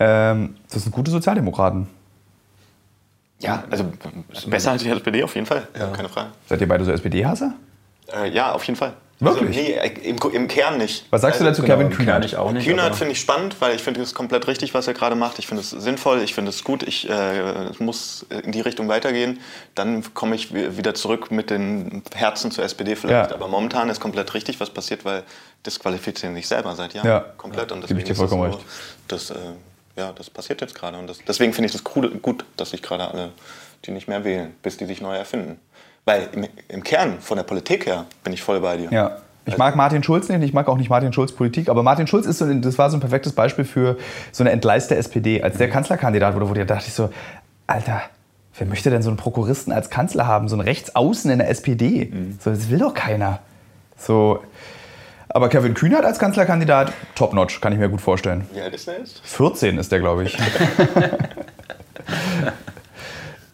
[0.00, 1.86] Ähm, das sind gute Sozialdemokraten.
[3.40, 3.84] Ja, also
[4.46, 6.28] besser als die SPD auf jeden Fall, keine Frage.
[6.48, 7.54] Seid ihr beide so SPD-Hasser?
[8.14, 8.94] Äh, ja, auf jeden Fall.
[9.20, 9.56] Wirklich?
[9.56, 11.06] Also, nee, äh, im, im Kern nicht.
[11.10, 12.24] Was sagst du Also, dazu, Genau, Kevin im Kern Kühnert?
[12.24, 12.66] ich auch nicht.
[12.66, 15.38] Kühnert finde ich spannend, weil ich finde es komplett richtig, was er gerade macht.
[15.38, 16.82] Ich finde es sinnvoll, ich finde es gut.
[16.82, 17.12] Ich, äh,
[17.70, 19.38] es muss in die Richtung weitergehen.
[19.76, 23.30] Dann komme ich wi- wieder zurück mit den Herzen zur SPD vielleicht.
[23.30, 23.36] Ja.
[23.36, 25.22] Aber momentan ist komplett richtig, was passiert, weil
[25.64, 27.06] disqualifizieren sich selber seit Jahren.
[27.06, 27.20] Ja.
[27.36, 27.70] Komplett.
[27.70, 28.68] Und Gebe ich dir deswegen ist es vollkommen so, recht.
[29.06, 29.34] Das, äh,
[29.96, 30.98] ja, das passiert jetzt gerade.
[30.98, 33.30] Und das, deswegen finde ich es cool, gut, dass sich gerade alle
[33.84, 35.58] die nicht mehr wählen, bis die sich neu erfinden.
[36.04, 38.90] Weil im, im Kern, von der Politik her, bin ich voll bei dir.
[38.90, 39.18] Ja.
[39.44, 42.26] Ich mag Martin Schulz nicht, ich mag auch nicht Martin Schulz Politik, aber Martin Schulz
[42.26, 43.96] ist so, ein- das war so ein perfektes Beispiel für
[44.30, 45.42] so eine entgleiste SPD.
[45.42, 47.10] Als der Kanzlerkandidat wurde, wurde dachte ich so,
[47.66, 48.02] Alter,
[48.56, 52.12] wer möchte denn so einen Prokuristen als Kanzler haben, so einen Rechtsaußen in der SPD?
[52.38, 53.40] So, das will doch keiner.
[53.96, 54.40] So,
[55.28, 58.46] aber Kevin Kühnert als Kanzlerkandidat, top-notch, kann ich mir gut vorstellen.
[58.52, 59.22] Wie alt ist der jetzt?
[59.24, 60.38] 14 ist der, glaube ich.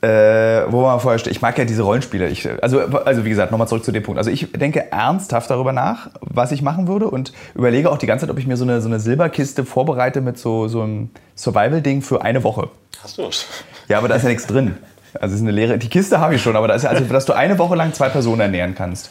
[0.00, 1.32] äh, wo man vorher steht.
[1.32, 2.28] Ich mag ja diese Rollenspiele.
[2.28, 4.18] Ich, also, also wie gesagt, nochmal zurück zu dem Punkt.
[4.18, 8.26] Also ich denke ernsthaft darüber nach, was ich machen würde und überlege auch die ganze
[8.26, 12.02] Zeit, ob ich mir so eine, so eine Silberkiste vorbereite mit so, so einem Survival-Ding
[12.02, 12.68] für eine Woche.
[13.02, 13.46] Hast du das?
[13.88, 14.76] Ja, aber da ist ja nichts drin.
[15.14, 15.78] Also es ist eine leere.
[15.78, 17.92] Die Kiste habe ich schon, aber da ist ja also, dass du eine Woche lang
[17.92, 19.10] zwei Personen ernähren kannst.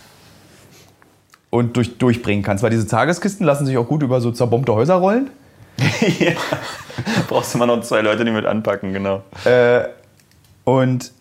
[1.49, 2.63] Und durch, durchbringen kannst.
[2.63, 5.29] Weil diese Tageskisten lassen sich auch gut über so zerbombte Häuser rollen.
[6.19, 6.31] ja.
[7.27, 9.23] Brauchst du mal noch zwei Leute, die mit anpacken, genau.
[10.67, 11.13] Und,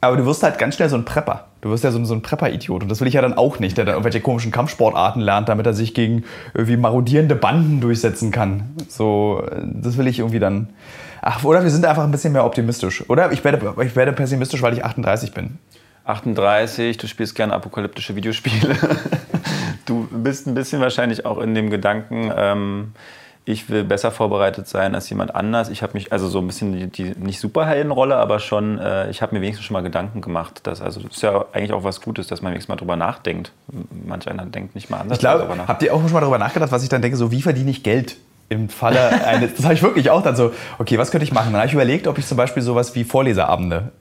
[0.00, 1.46] aber du wirst halt ganz schnell so ein Prepper.
[1.62, 2.84] Du wirst ja so, ein- so ein Prepper-Idiot.
[2.84, 5.66] Und das will ich ja dann auch nicht, der dann irgendwelche komischen Kampfsportarten lernt, damit
[5.66, 6.22] er sich gegen
[6.54, 8.70] irgendwie marodierende Banden durchsetzen kann.
[8.88, 10.68] So, das will ich irgendwie dann.
[11.22, 13.02] Ach, oder wir sind einfach ein bisschen mehr optimistisch.
[13.10, 15.58] Oder ich werde, ich werde pessimistisch, weil ich 38 bin.
[16.04, 18.76] 38, du spielst gerne apokalyptische Videospiele.
[19.86, 22.92] du bist ein bisschen wahrscheinlich auch in dem Gedanken, ähm,
[23.46, 25.68] ich will besser vorbereitet sein als jemand anders.
[25.68, 29.20] Ich habe mich, also so ein bisschen die, die nicht Superheldenrolle, aber schon, äh, ich
[29.20, 30.60] habe mir wenigstens schon mal Gedanken gemacht.
[30.66, 33.52] Dass, also das ist ja eigentlich auch was Gutes, dass man wenigstens mal drüber nachdenkt.
[34.06, 36.72] Manch einer denkt nicht mal anders Ich glaube, habt ihr auch schon mal darüber nachgedacht,
[36.72, 38.16] was ich dann denke, so wie verdiene ich Geld?
[38.48, 41.52] Im Falle eines, das habe ich wirklich auch dann so, okay, was könnte ich machen?
[41.52, 43.92] Dann habe ich überlegt, ob ich zum Beispiel sowas wie Vorleserabende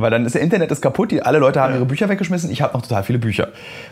[0.00, 2.62] weil dann ist der Internet ist kaputt, die, alle Leute haben ihre Bücher weggeschmissen, ich
[2.62, 3.48] habe noch total viele Bücher.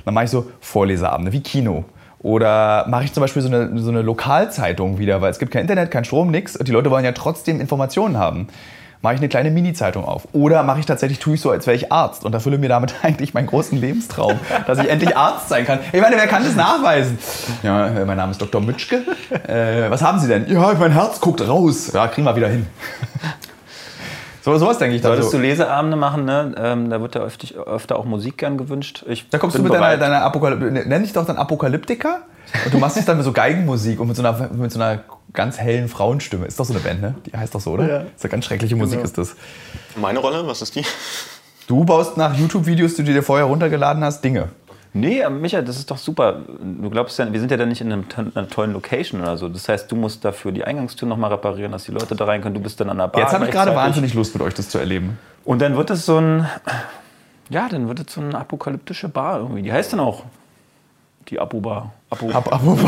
[0.07, 1.85] Dann mache ich so Vorleseabende wie Kino.
[2.21, 5.63] Oder mache ich zum Beispiel so eine, so eine Lokalzeitung wieder, weil es gibt kein
[5.63, 8.49] Internet, kein Strom, nichts und die Leute wollen ja trotzdem Informationen haben.
[9.01, 10.27] Mache ich eine kleine Mini-Zeitung auf.
[10.33, 12.97] Oder mache ich tatsächlich, tue ich so, als wäre ich Arzt und erfülle mir damit
[13.03, 15.79] eigentlich meinen großen Lebenstraum, dass ich endlich Arzt sein kann.
[15.93, 17.17] Ich meine, wer kann das nachweisen?
[17.63, 18.61] Ja, mein Name ist Dr.
[18.61, 19.03] Mütschke.
[19.47, 20.51] Äh, was haben Sie denn?
[20.51, 21.93] Ja, mein Herz guckt raus.
[21.93, 22.67] Ja, kriegen wir wieder hin.
[24.49, 25.11] So, sowas denke ich dann.
[25.11, 25.37] Solltest So.
[25.37, 26.55] du Leseabende machen, ne?
[26.57, 29.05] Ähm, da wird ja öfter, öfter auch Musik gern gewünscht.
[29.07, 30.89] Ich Da kommst du mit deiner, deiner Apokalypse.
[30.89, 32.23] Nenn dich doch dann Apokalyptiker.
[32.65, 35.03] Und du machst es dann mit so Geigenmusik und mit so einer, mit so einer
[35.35, 36.47] ganz hellen Frauenstimme.
[36.47, 37.15] Ist doch so eine Band, ne?
[37.27, 37.89] Die heißt doch so, oder?
[37.89, 37.99] Ja.
[38.17, 39.05] Ist ja ganz schreckliche Musik, genau.
[39.05, 39.37] ist das.
[39.97, 40.85] Meine Rolle, was ist die?
[41.67, 44.49] Du baust nach YouTube-Videos, die du dir vorher runtergeladen hast, Dinge.
[44.93, 46.41] Nee, Micha, das ist doch super.
[46.61, 49.49] Du glaubst ja, wir sind ja da nicht in einer tollen Location oder so.
[49.49, 52.55] Das heißt, du musst dafür die Eingangstür nochmal reparieren, dass die Leute da rein können.
[52.55, 53.23] Du bist dann an der Bar.
[53.23, 55.19] Jetzt habe ich gerade wahnsinnig Lust, mit euch das zu erleben.
[55.45, 56.47] Und dann wird es so ein,
[57.51, 59.63] ja, dann wird es so eine apokalyptische Bar irgendwie.
[59.63, 60.25] Die heißt dann auch
[61.29, 61.93] die Abu-Bar.
[62.11, 62.31] Abu.
[62.31, 62.79] Ab, Abu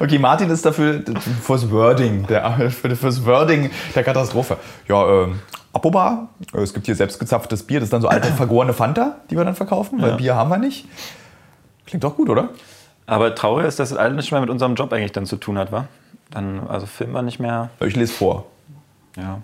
[0.00, 1.02] okay, Martin ist dafür
[1.42, 4.58] fürs Wording, der, fürs Wording der Katastrophe.
[4.88, 5.40] Ja, ähm,
[5.74, 6.28] Apobar.
[6.52, 7.80] Es gibt hier selbstgezapftes Bier.
[7.80, 10.16] Das ist dann so alte vergorene Fanta, die wir dann verkaufen, weil ja.
[10.16, 10.86] Bier haben wir nicht.
[11.86, 12.50] Klingt doch gut, oder?
[13.06, 15.58] Aber traurig ist, dass das alles nicht mehr mit unserem Job eigentlich dann zu tun
[15.58, 15.86] hat, wa?
[16.30, 17.70] Dann, also filmen wir nicht mehr.
[17.80, 18.46] Ich lese vor.
[19.16, 19.40] Ja.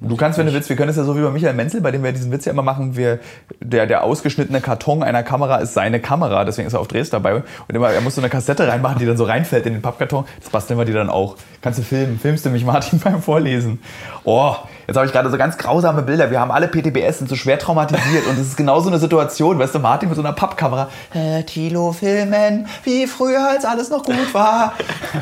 [0.00, 1.90] Du kannst, wenn du willst, wir können es ja so wie bei Michael Menzel, bei
[1.90, 3.18] dem wir diesen Witz ja immer machen, wir,
[3.60, 7.34] der, der ausgeschnittene Karton einer Kamera ist seine Kamera, deswegen ist er auf Drehs dabei.
[7.34, 10.24] Und immer, er muss so eine Kassette reinmachen, die dann so reinfällt in den Pappkarton.
[10.40, 11.36] Das basteln wir dir dann auch.
[11.62, 12.18] Kannst du filmen?
[12.18, 13.80] Filmst du mich, Martin, beim Vorlesen?
[14.24, 14.56] Oh,
[14.86, 16.30] jetzt habe ich gerade so ganz grausame Bilder.
[16.30, 18.26] Wir haben alle PTBS, sind so schwer traumatisiert.
[18.26, 20.88] Und es ist genau so eine Situation, weißt du, Martin mit so einer Pappkamera.
[21.14, 24.72] Äh, Tilo filmen, wie früher, als alles noch gut war.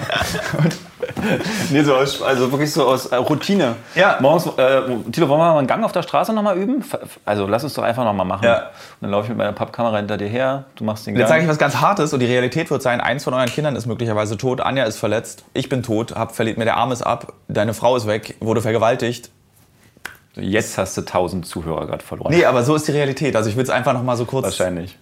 [0.58, 0.76] und
[1.70, 3.76] nee, so aus, also wirklich so aus äh, Routine.
[3.94, 4.18] Ja.
[4.20, 6.84] Morgens, äh, Tilo, wollen wir mal einen Gang auf der Straße nochmal üben?
[7.24, 8.44] Also lass uns doch einfach nochmal machen.
[8.44, 8.56] Ja.
[8.56, 11.20] Und dann laufe ich mit meiner Pappkamera hinter dir her, du machst den Gang.
[11.20, 13.76] Jetzt sage ich was ganz Hartes und die Realität wird sein, eins von euren Kindern
[13.76, 17.02] ist möglicherweise tot, Anja ist verletzt, ich bin tot, hab verliert mir der Arm ist
[17.02, 19.30] ab, deine Frau ist weg, wurde vergewaltigt.
[20.36, 22.32] Jetzt hast du tausend Zuhörer gerade verloren.
[22.32, 23.36] Nee, aber so ist die Realität.
[23.36, 24.44] Also ich will es einfach nochmal so kurz...
[24.44, 24.98] Wahrscheinlich.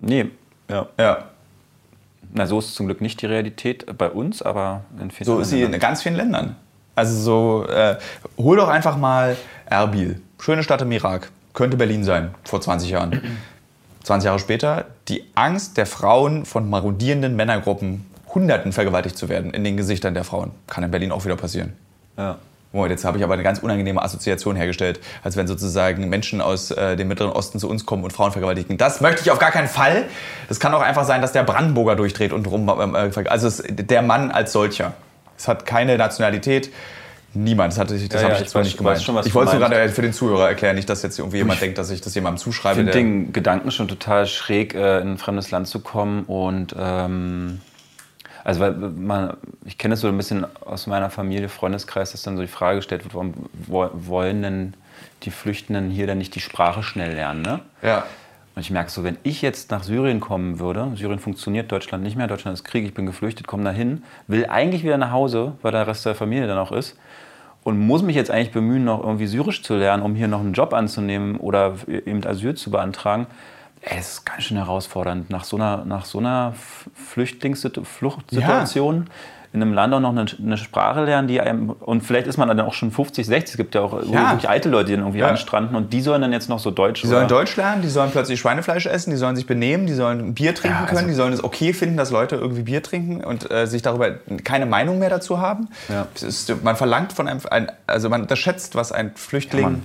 [0.00, 0.30] Nee,
[0.70, 0.86] ja.
[0.98, 1.18] Ja.
[2.32, 5.50] Na, so ist zum Glück nicht die Realität bei uns, aber in vielen So ist
[5.50, 6.56] sie in ganz vielen Ländern.
[6.94, 7.96] Also so, äh,
[8.38, 10.20] hol doch einfach mal Erbil.
[10.40, 11.30] Schöne Stadt im Irak.
[11.52, 13.20] Könnte Berlin sein, vor 20 Jahren.
[14.04, 19.64] 20 Jahre später, die Angst der Frauen von marodierenden Männergruppen, Hunderten vergewaltigt zu werden in
[19.64, 20.52] den Gesichtern der Frauen.
[20.66, 21.72] Kann in Berlin auch wieder passieren.
[22.16, 22.38] Ja.
[22.76, 26.70] Moment, jetzt habe ich aber eine ganz unangenehme Assoziation hergestellt, als wenn sozusagen Menschen aus
[26.70, 28.78] äh, dem Mittleren Osten zu uns kommen und Frauen vergewaltigen.
[28.78, 30.04] Das möchte ich auf gar keinen Fall.
[30.48, 32.68] Das kann auch einfach sein, dass der Brandenburger durchdreht und rum.
[32.68, 34.94] Äh, also es, der Mann als solcher.
[35.36, 36.70] Es hat keine Nationalität.
[37.36, 37.72] Niemand.
[37.72, 39.02] Das, hatte, das ja, habe ich jetzt mal nicht gemeint.
[39.02, 41.60] Schon, ich wollte es gerade für den Zuhörer erklären, nicht, dass jetzt irgendwie jemand ich
[41.60, 42.80] denkt, dass ich das jemandem zuschreibe.
[42.80, 46.74] Ich finde den Gedanken schon total schräg, äh, in ein fremdes Land zu kommen und
[46.78, 47.60] ähm,
[48.46, 52.36] also weil man, ich kenne es so ein bisschen aus meiner Familie, Freundeskreis, dass dann
[52.36, 53.34] so die Frage gestellt wird, warum
[53.66, 54.74] wollen denn
[55.24, 57.42] die Flüchtenden hier dann nicht die Sprache schnell lernen?
[57.42, 57.60] Ne?
[57.82, 58.04] Ja.
[58.54, 62.14] Und ich merke so, wenn ich jetzt nach Syrien kommen würde, Syrien funktioniert, Deutschland nicht
[62.14, 65.72] mehr, Deutschland ist Krieg, ich bin geflüchtet, komme dahin, will eigentlich wieder nach Hause, weil
[65.72, 66.96] der Rest der Familie dann auch ist
[67.64, 70.52] und muss mich jetzt eigentlich bemühen, noch irgendwie Syrisch zu lernen, um hier noch einen
[70.52, 73.26] Job anzunehmen oder eben Asyl zu beantragen
[73.88, 76.54] es ist ganz schön herausfordernd, nach so einer, nach so einer
[76.94, 79.12] Flüchtlingssituation ja.
[79.52, 82.48] in einem Land auch noch eine, eine, Sprache lernen, die einem, und vielleicht ist man
[82.48, 84.32] dann auch schon 50, 60, es gibt ja auch ja.
[84.32, 85.28] wirklich alte Leute, die dann irgendwie ja.
[85.28, 88.10] anstranden und die sollen dann jetzt noch so Deutsch Die sollen Deutsch lernen, die sollen
[88.10, 91.32] plötzlich Schweinefleisch essen, die sollen sich benehmen, die sollen Bier trinken also können, die sollen
[91.32, 94.10] es okay finden, dass Leute irgendwie Bier trinken und äh, sich darüber
[94.42, 95.68] keine Meinung mehr dazu haben.
[96.20, 99.82] Ist, man verlangt von einem, ein, also man unterschätzt, was ein Flüchtling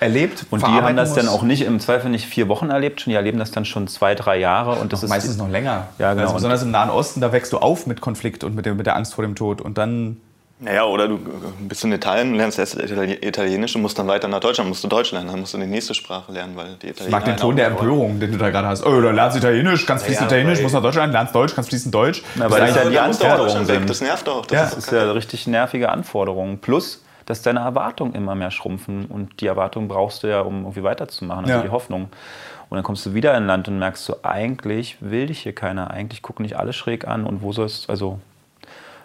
[0.00, 0.46] erlebt.
[0.50, 1.18] Und die haben das muss.
[1.18, 3.86] dann auch nicht im Zweifel nicht vier Wochen erlebt, schon die erleben das dann schon
[3.86, 4.80] zwei, drei Jahre.
[4.80, 5.88] Und das ist meistens noch länger.
[5.98, 6.24] Ja, genau.
[6.24, 8.86] Also besonders im Nahen Osten, da wächst du auf mit Konflikt und mit, dem, mit
[8.86, 9.60] der Angst vor dem Tod.
[9.60, 10.16] Und dann
[10.62, 11.18] naja, oder du
[11.60, 15.10] bist in Italien, lernst erst Italienisch und musst dann weiter nach Deutschland, musst du Deutsch
[15.10, 17.06] lernen, dann musst du die nächste Sprache lernen, weil die Italiener...
[17.06, 18.84] Ich mag den Ton der Empörung, den du da gerade hast.
[18.84, 21.94] Oh, du lernst Italienisch, kannst fließend ja, Italienisch, musst nach Deutschland, lernst Deutsch, kannst fließend
[21.94, 22.22] Deutsch.
[22.34, 23.88] Na, weil das, das ja die Anforderungen sind.
[23.88, 24.44] Das nervt doch.
[24.44, 24.64] Das, ja.
[24.64, 26.58] ist, das ist ja richtig nervige Anforderungen.
[26.58, 29.06] Plus, dass deine Erwartungen immer mehr schrumpfen.
[29.06, 31.62] Und die Erwartungen brauchst du ja, um irgendwie weiterzumachen, also ja.
[31.62, 32.08] die Hoffnung.
[32.68, 35.54] Und dann kommst du wieder in ein Land und merkst so, eigentlich will dich hier
[35.54, 38.18] keiner, eigentlich gucken nicht alle schräg an und wo sollst, also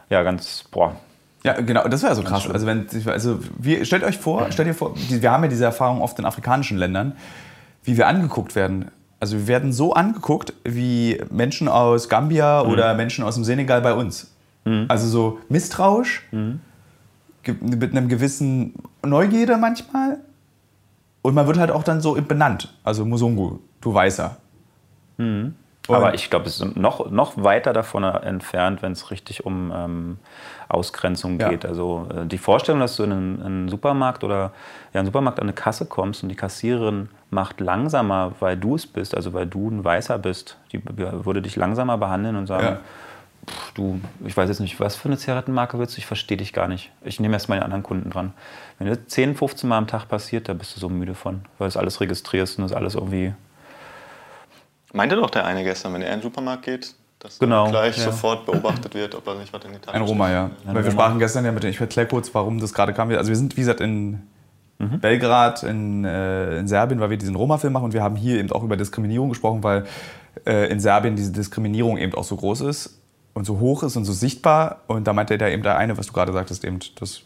[0.09, 0.95] ja, ganz, boah,
[1.43, 2.49] ja, genau, das wäre so krass.
[2.49, 6.01] Also, wenn, also wir, stellt euch vor, stellt ihr vor, wir haben ja diese Erfahrung
[6.01, 7.15] oft in afrikanischen Ländern,
[7.83, 8.89] wie wir angeguckt werden.
[9.19, 12.71] Also wir werden so angeguckt wie Menschen aus Gambia mhm.
[12.71, 14.31] oder Menschen aus dem Senegal bei uns.
[14.63, 14.85] Mhm.
[14.87, 16.61] Also so misstrauisch, mhm
[17.47, 18.73] mit einem gewissen
[19.03, 20.19] Neugierde manchmal.
[21.21, 22.73] Und man wird halt auch dann so benannt.
[22.83, 24.37] Also Musungu, du Weißer.
[25.17, 25.55] Mhm.
[25.87, 30.17] Aber ich glaube, es ist noch, noch weiter davon entfernt, wenn es richtig um ähm,
[30.67, 31.63] Ausgrenzung geht.
[31.63, 31.69] Ja.
[31.69, 34.51] Also äh, die Vorstellung, dass du in einen, in einen, Supermarkt oder
[34.93, 38.87] ja, einen Supermarkt an eine Kasse kommst und die Kassiererin macht langsamer, weil du es
[38.87, 42.79] bist, also weil du ein Weißer bist, die würde dich langsamer behandeln und sagen, ja
[43.47, 46.53] pff, du, ich weiß jetzt nicht, was für eine Zigarettenmarke willst du, ich verstehe dich
[46.53, 46.91] gar nicht.
[47.03, 48.33] Ich nehme erst meine anderen Kunden dran.
[48.79, 51.69] Wenn das 10, 15 Mal am Tag passiert, da bist du so müde von, weil
[51.69, 53.33] du alles registrierst und das alles irgendwie.
[54.93, 58.03] Meinte doch der eine gestern, wenn er in den Supermarkt geht, dass genau, gleich ja.
[58.03, 60.51] sofort beobachtet wird, ob er nicht was in die Tasche Ein Roma, ja.
[60.65, 63.09] Weil wir sprachen gestern ja mit, ich erkläre kurz, warum das gerade kam.
[63.11, 64.21] Also wir sind, wie gesagt, in
[64.77, 64.99] mhm.
[64.99, 68.51] Belgrad, in, äh, in Serbien, weil wir diesen Roma-Film machen und wir haben hier eben
[68.51, 69.85] auch über Diskriminierung gesprochen, weil
[70.45, 73.01] äh, in Serbien diese Diskriminierung eben auch so groß ist
[73.35, 74.81] und so hoch ist und so sichtbar.
[74.87, 77.21] Und da meinte der eben der eine, was du gerade sagtest, eben, das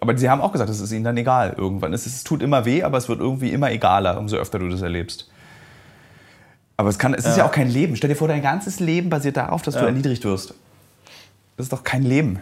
[0.00, 1.92] aber sie haben auch gesagt, es ist ihnen dann egal irgendwann.
[1.92, 4.68] Es, ist, es, tut immer weh, aber es wird irgendwie immer egaler, umso öfter du
[4.68, 5.28] das erlebst.
[6.76, 7.30] Aber es, kann, es ja.
[7.30, 7.96] ist ja auch kein Leben.
[7.96, 9.80] Stell dir vor, dein ganzes Leben basiert darauf, dass ja.
[9.82, 10.54] du erniedrigt wirst.
[11.56, 12.38] Das ist doch kein Leben.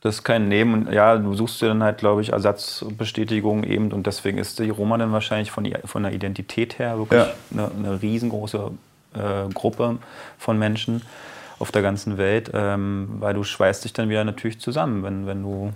[0.00, 0.72] Das ist kein Leben.
[0.72, 3.92] Und ja, du suchst dir dann halt, glaube ich, Ersatzbestätigung eben.
[3.92, 7.32] Und deswegen ist die Roma dann wahrscheinlich von, von der Identität her wirklich ja.
[7.52, 8.70] eine, eine, riesengroße
[9.18, 9.98] äh, Gruppe
[10.38, 11.02] von Menschen
[11.58, 15.42] auf der ganzen Welt, ähm, weil du schweißt dich dann wieder natürlich zusammen, wenn, wenn
[15.42, 15.72] du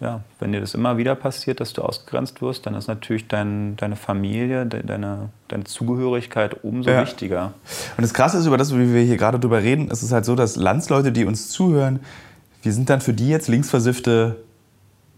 [0.00, 3.76] ja, wenn dir das immer wieder passiert, dass du ausgegrenzt wirst, dann ist natürlich dein,
[3.76, 7.00] deine Familie, de, deine, deine Zugehörigkeit umso ja.
[7.00, 7.54] wichtiger.
[7.96, 10.24] Und das Krasse ist, über das, wie wir hier gerade drüber reden, ist es halt
[10.24, 12.00] so, dass Landsleute, die uns zuhören,
[12.62, 14.36] wir sind dann für die jetzt linksversiffte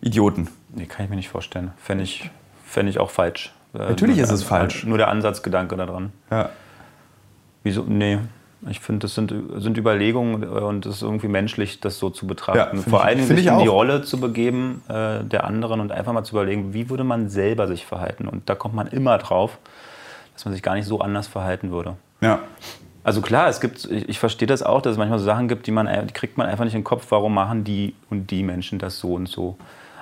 [0.02, 0.48] Idioten.
[0.74, 1.72] Nee, kann ich mir nicht vorstellen.
[1.78, 2.30] Fände ich,
[2.64, 3.54] fänd ich auch falsch.
[3.74, 4.84] Äh, Natürlich ist es falsch.
[4.84, 6.12] Nur der Ansatzgedanke daran.
[6.30, 6.50] Ja.
[7.66, 7.82] Wieso?
[7.82, 8.18] Nee.
[8.70, 12.28] Ich finde, das sind, sind Überlegungen äh, und es ist irgendwie menschlich, das so zu
[12.28, 12.76] betrachten.
[12.76, 16.22] Ja, Vor allem sich in die Rolle zu begeben äh, der anderen und einfach mal
[16.22, 18.28] zu überlegen, wie würde man selber sich verhalten.
[18.28, 19.58] Und da kommt man immer drauf,
[20.34, 21.96] dass man sich gar nicht so anders verhalten würde.
[22.20, 22.38] Ja.
[23.02, 25.66] Also klar, es gibt, ich, ich verstehe das auch, dass es manchmal so Sachen gibt,
[25.66, 28.44] die man, die kriegt man einfach nicht in den Kopf, warum machen die und die
[28.44, 29.56] Menschen das so und so.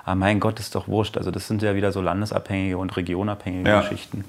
[0.04, 1.16] Aber mein Gott, ist doch wurscht.
[1.16, 3.80] Also das sind ja wieder so landesabhängige und regionabhängige ja.
[3.80, 4.24] Geschichten.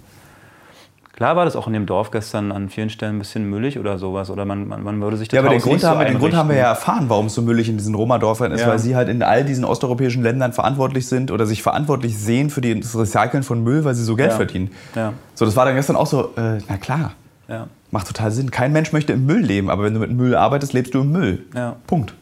[1.16, 3.98] Klar war das auch in dem Dorf gestern an vielen Stellen ein bisschen müllig oder
[3.98, 4.30] sowas.
[4.30, 6.36] Oder man, man, man würde sich das Ja, aber den Grund, haben, so den Grund
[6.36, 8.68] haben wir ja erfahren, warum es so müllig in diesen Roma-Dörfern ist, ja.
[8.68, 12.60] weil sie halt in all diesen osteuropäischen Ländern verantwortlich sind oder sich verantwortlich sehen für
[12.60, 14.36] das Recyceln von Müll, weil sie so Geld ja.
[14.36, 14.72] verdienen.
[14.94, 15.14] Ja.
[15.36, 17.14] So, das war dann gestern auch so, äh, na klar.
[17.48, 17.68] Ja.
[17.92, 18.52] Macht total Sinn.
[18.52, 21.14] Kein Mensch möchte im Müll leben, aber wenn du mit Müll arbeitest, lebst du im
[21.14, 21.46] Müll.
[21.56, 21.78] Ja.
[21.88, 22.14] Punkt.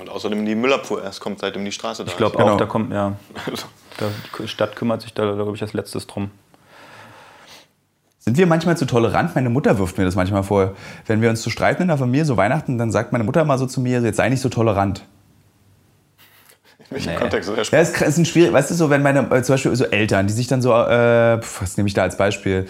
[0.00, 2.56] Und außerdem die Müllabfuhr erst kommt seitdem die Straße da Ich glaube auch, genau.
[2.56, 3.16] da kommt, ja.
[4.38, 6.30] Die Stadt kümmert sich da, glaube ich, als letztes drum.
[8.26, 9.34] Sind wir manchmal zu tolerant?
[9.34, 10.72] Meine Mutter wirft mir das manchmal vor.
[11.06, 13.58] Wenn wir uns zu streiten in der Familie, so Weihnachten, dann sagt meine Mutter immer
[13.58, 15.04] so zu mir, jetzt sei nicht so tolerant.
[16.78, 17.18] In welchem nee.
[17.18, 17.50] Kontext?
[17.50, 19.84] Ist ja, es ist ein schwierig, weißt du, so wenn meine, äh, zum Beispiel so
[19.84, 22.66] Eltern, die sich dann so, äh, was nehme ich da als Beispiel,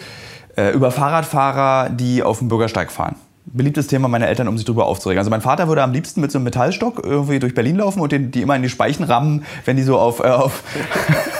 [0.56, 3.14] äh, über Fahrradfahrer, die auf dem Bürgersteig fahren
[3.46, 5.18] beliebtes Thema meiner Eltern, um sich darüber aufzuregen.
[5.18, 8.10] Also mein Vater würde am liebsten mit so einem Metallstock irgendwie durch Berlin laufen und
[8.10, 10.62] den, die immer in die Speichen rammen, wenn die so auf, äh, auf,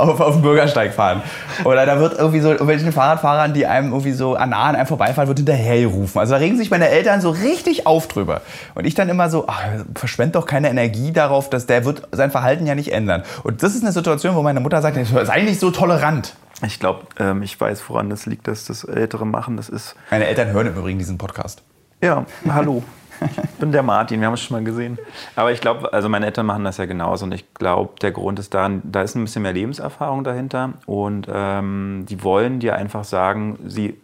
[0.00, 1.22] auf, auf dem Bürgersteig fahren.
[1.64, 4.86] Oder da wird irgendwie so welchen Fahrradfahrern, die einem irgendwie so an nah an einem
[4.86, 6.20] vorbeifahren, wird hinterhergerufen.
[6.20, 8.42] Also da regen sich meine Eltern so richtig auf drüber.
[8.74, 9.62] Und ich dann immer so, ach,
[9.94, 13.22] verschwend doch keine Energie darauf, dass der wird sein Verhalten ja nicht ändern.
[13.42, 16.34] Und das ist eine Situation, wo meine Mutter sagt, sei nicht so tolerant.
[16.66, 19.56] Ich glaube, ähm, ich weiß, woran das liegt, dass das Ältere machen.
[19.56, 19.94] Das ist.
[20.10, 21.62] Meine Eltern hören im Übrigen diesen Podcast.
[22.02, 22.82] Ja, hallo.
[23.20, 24.98] Ich bin der Martin, wir haben es schon mal gesehen.
[25.36, 28.38] Aber ich glaube, also meine Eltern machen das ja genauso und ich glaube, der Grund
[28.38, 33.04] ist da, da ist ein bisschen mehr Lebenserfahrung dahinter und ähm, die wollen dir einfach
[33.04, 34.00] sagen, sie,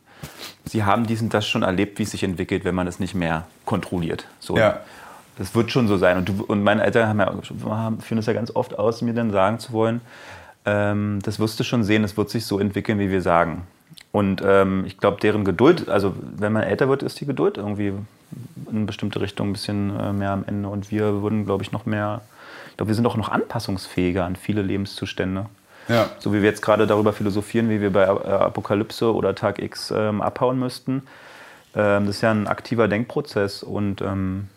[0.65, 3.15] sie haben dies und das schon erlebt, wie es sich entwickelt, wenn man es nicht
[3.15, 4.27] mehr kontrolliert.
[4.41, 4.57] So.
[4.57, 4.81] Ja.
[5.39, 6.17] Das wird schon so sein.
[6.17, 9.31] Und, du, und meine Eltern haben ja, führen es ja ganz oft aus, mir dann
[9.31, 10.01] sagen zu wollen,
[10.65, 13.67] ähm, das wirst du schon sehen, es wird sich so entwickeln, wie wir sagen.
[14.13, 17.89] Und ähm, ich glaube, deren Geduld, also wenn man älter wird, ist die Geduld irgendwie
[17.89, 18.07] in
[18.71, 20.69] eine bestimmte Richtung ein bisschen äh, mehr am Ende.
[20.69, 22.23] Und wir würden, glaube ich, noch mehr,
[22.71, 25.47] ich glaube, wir sind auch noch anpassungsfähiger an viele Lebenszustände.
[25.89, 26.09] Ja.
[26.19, 29.93] So wie wir jetzt gerade darüber philosophieren, wie wir bei äh, Apokalypse oder Tag X
[29.95, 31.03] ähm, abhauen müssten.
[31.75, 34.49] Ähm, das ist ja ein aktiver Denkprozess und ähm,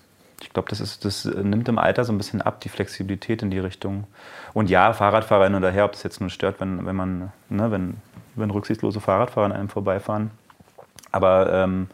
[0.42, 3.60] ich glaube, das, das nimmt im Alter so ein bisschen ab, die Flexibilität in die
[3.60, 4.06] Richtung.
[4.54, 7.72] Und ja, Fahrradfahrer hin oder her, ob das jetzt nur stört, wenn, wenn man, ne,
[7.72, 7.98] wenn,
[8.40, 10.32] wenn rücksichtslose Fahrradfahrer an einem vorbeifahren.
[11.12, 11.88] Aber ähm,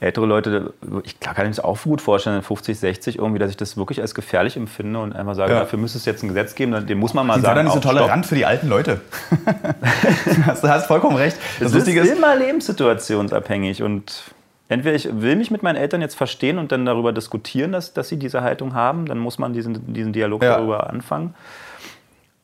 [0.00, 0.72] ältere Leute,
[1.04, 4.14] ich kann mir das auch gut vorstellen, 50, 60 irgendwie, dass ich das wirklich als
[4.14, 5.60] gefährlich empfinde und einfach sage, ja.
[5.60, 7.52] dafür müsste es jetzt ein Gesetz geben, den muss man mal Sie sagen.
[7.52, 9.00] Sie dann nicht so tolerant für die alten Leute.
[10.62, 11.36] du hast vollkommen recht.
[11.58, 14.32] Das, das ist, ist immer lebenssituationsabhängig und
[14.70, 18.08] entweder ich will mich mit meinen Eltern jetzt verstehen und dann darüber diskutieren, dass, dass
[18.08, 20.56] sie diese Haltung haben, dann muss man diesen, diesen Dialog ja.
[20.56, 21.34] darüber anfangen.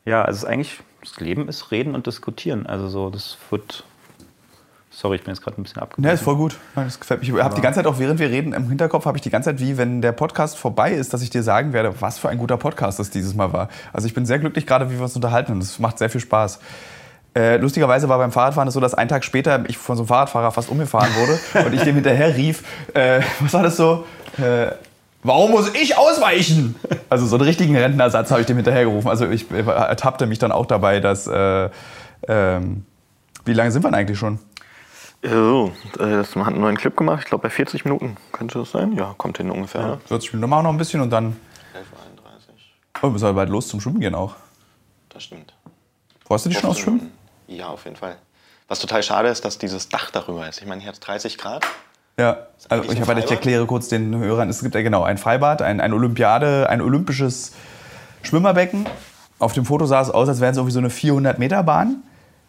[0.05, 2.67] Ja, also es ist eigentlich, das Leben ist Reden und Diskutieren.
[2.67, 3.85] Also so, das wird.
[4.91, 6.09] Sorry, ich bin jetzt gerade ein bisschen abgekommen.
[6.09, 6.57] Ja, ist voll gut.
[6.75, 7.29] Das gefällt mich.
[7.29, 9.51] Ich habe die ganze Zeit auch, während wir reden, im Hinterkopf habe ich die ganze
[9.51, 12.39] Zeit, wie wenn der Podcast vorbei ist, dass ich dir sagen werde, was für ein
[12.39, 13.69] guter Podcast das dieses Mal war.
[13.93, 16.23] Also ich bin sehr glücklich gerade, wie wir uns unterhalten und es macht sehr viel
[16.23, 16.61] Spaß.
[17.37, 20.51] Äh, lustigerweise war beim Fahrradfahren so, dass ein Tag später ich von so einem Fahrradfahrer
[20.51, 22.63] fast umgefahren wurde und ich dem hinterher rief,
[22.95, 24.07] äh, was war das so?
[24.39, 24.69] Äh,
[25.27, 26.77] Warum muss ich ausweichen?
[27.09, 29.09] Also so einen richtigen Rentenersatz habe ich dem hinterhergerufen.
[29.09, 31.27] Also ich ertappte mich dann auch dabei, dass...
[31.27, 31.71] Äh,
[32.29, 32.85] ähm,
[33.45, 34.41] wie lange sind wir denn eigentlich schon?
[35.23, 37.21] So, das, man hat einen neuen Clip gemacht.
[37.23, 38.93] Ich glaube, bei 40 Minuten könnte das sein.
[38.93, 39.81] Ja, kommt hin ungefähr.
[39.81, 40.43] Ja, 40 Minuten.
[40.43, 41.37] Dann machen wir noch ein bisschen und dann.
[41.75, 41.85] 11.31
[42.99, 44.35] Oh, wir müssen bald los zum Schwimmen gehen auch.
[45.09, 45.55] Das stimmt.
[46.25, 47.13] Freust du dich schon aufs Schwimmen?
[47.47, 48.17] Ja, auf jeden Fall.
[48.69, 50.61] Was total schade ist, dass dieses Dach darüber ist.
[50.61, 51.65] Ich meine, hier hat es 30 Grad.
[52.19, 55.61] Ja, also ich, habe, ich erkläre kurz den Hörern, es gibt ja genau ein Freibad,
[55.61, 57.53] ein, ein Olympiade, ein olympisches
[58.23, 58.87] Schwimmerbecken.
[59.39, 62.03] Auf dem Foto sah es aus, als wären es irgendwie so eine 400 Meter Bahn.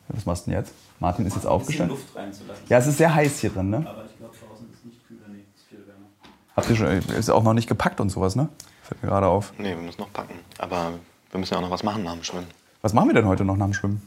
[0.07, 0.73] Was machst du denn jetzt?
[0.99, 1.97] Martin ist jetzt aufgestanden.
[1.97, 2.63] Luft reinzulassen.
[2.69, 3.77] Ja, es ist sehr heiß hier drin, ne?
[3.85, 6.07] Aber ich glaube, draußen ist nicht kühler, nee, ist viel wärmer.
[6.55, 6.87] Habt ihr schon,
[7.17, 8.47] ist auch noch nicht gepackt und sowas, ne?
[8.83, 9.51] Fällt mir gerade auf.
[9.57, 10.35] Nee, wir müssen noch packen.
[10.59, 10.93] Aber
[11.31, 12.47] wir müssen ja auch noch was machen nach dem Schwimmen.
[12.81, 14.01] Was machen wir denn heute noch nach dem Schwimmen?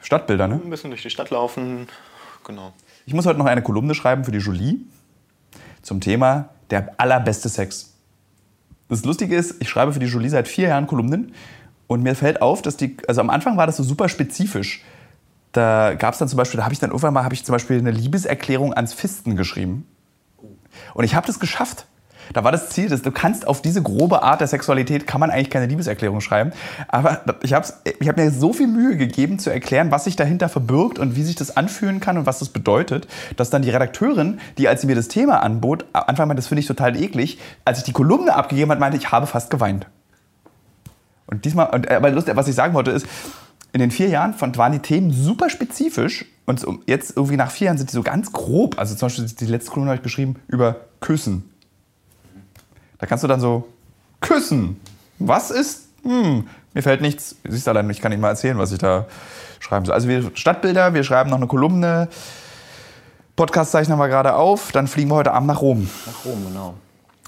[0.00, 0.54] Stadtbilder, ne?
[0.64, 1.88] Ein bisschen durch die Stadt laufen,
[2.42, 2.72] genau.
[3.10, 4.82] Ich muss heute noch eine Kolumne schreiben für die Jolie
[5.82, 7.94] zum Thema der allerbeste Sex.
[8.88, 11.34] Das Lustige ist, ich schreibe für die Jolie seit vier Jahren Kolumnen
[11.88, 14.84] und mir fällt auf, dass die, also am Anfang war das so super spezifisch.
[15.50, 17.52] Da gab es dann zum Beispiel, da habe ich dann irgendwann mal, habe ich zum
[17.52, 19.88] Beispiel eine Liebeserklärung ans Fisten geschrieben.
[20.94, 21.86] Und ich habe das geschafft.
[22.32, 25.30] Da war das Ziel, dass du kannst auf diese grobe Art der Sexualität kann man
[25.30, 26.52] eigentlich keine Liebeserklärung schreiben.
[26.88, 27.66] Aber ich habe
[27.98, 31.22] ich hab mir so viel Mühe gegeben zu erklären, was sich dahinter verbirgt und wie
[31.22, 34.86] sich das anfühlen kann und was das bedeutet, dass dann die Redakteurin, die als sie
[34.86, 38.34] mir das Thema anbot, Anfang meinte, das finde ich total eklig, als ich die Kolumne
[38.34, 39.86] abgegeben habe, meinte, ich habe fast geweint.
[41.26, 43.06] Und diesmal, aber lustig, was ich sagen wollte ist,
[43.72, 47.78] in den vier Jahren waren die Themen super spezifisch und jetzt irgendwie nach vier Jahren
[47.78, 48.78] sind die so ganz grob.
[48.78, 51.49] Also zum Beispiel die letzte Kolumne habe ich geschrieben über Küssen.
[53.00, 53.66] Da kannst du dann so
[54.20, 54.80] küssen.
[55.18, 55.88] Was ist?
[56.02, 57.36] Hm, mir fällt nichts.
[57.42, 59.06] Du siehst allein, ich kann nicht mal erzählen, was ich da
[59.58, 59.94] schreiben soll.
[59.94, 62.08] Also wir Stadtbilder, wir schreiben noch eine Kolumne.
[63.36, 64.72] Podcast zeichnen wir gerade auf.
[64.72, 65.88] Dann fliegen wir heute Abend nach Rom.
[66.06, 66.74] Nach Rom, genau.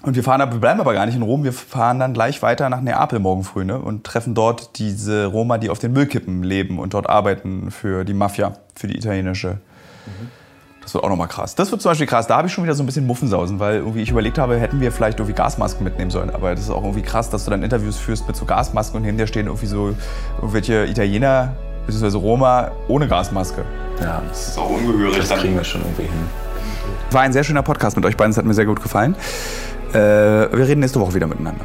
[0.03, 2.69] Und wir fahren, wir bleiben aber gar nicht in Rom, wir fahren dann gleich weiter
[2.69, 3.79] nach Neapel morgen früh ne?
[3.79, 8.13] und treffen dort diese Roma, die auf den Müllkippen leben und dort arbeiten für die
[8.13, 9.59] Mafia, für die italienische.
[10.07, 10.42] Mhm.
[10.83, 11.55] Das wird auch nochmal krass.
[11.55, 12.27] Das wird zum Beispiel krass.
[12.27, 14.81] Da habe ich schon wieder so ein bisschen Muffensausen, weil irgendwie ich überlegt habe, hätten
[14.81, 16.31] wir vielleicht irgendwie Gasmasken mitnehmen sollen.
[16.31, 19.03] Aber das ist auch irgendwie krass, dass du dann Interviews führst mit so Gasmasken und
[19.03, 19.95] neben dir stehen irgendwie so
[20.37, 21.55] irgendwelche Italiener
[21.87, 22.17] bzw.
[22.17, 23.65] Roma ohne Gasmaske.
[24.01, 25.19] Ja, das ist auch ungehörig.
[25.29, 26.29] Das kriegen wir schon irgendwie hin.
[27.11, 28.33] War ein sehr schöner Podcast mit euch beiden.
[28.33, 29.15] Es hat mir sehr gut gefallen.
[29.93, 31.65] Äh, wir reden nächste Woche wieder miteinander.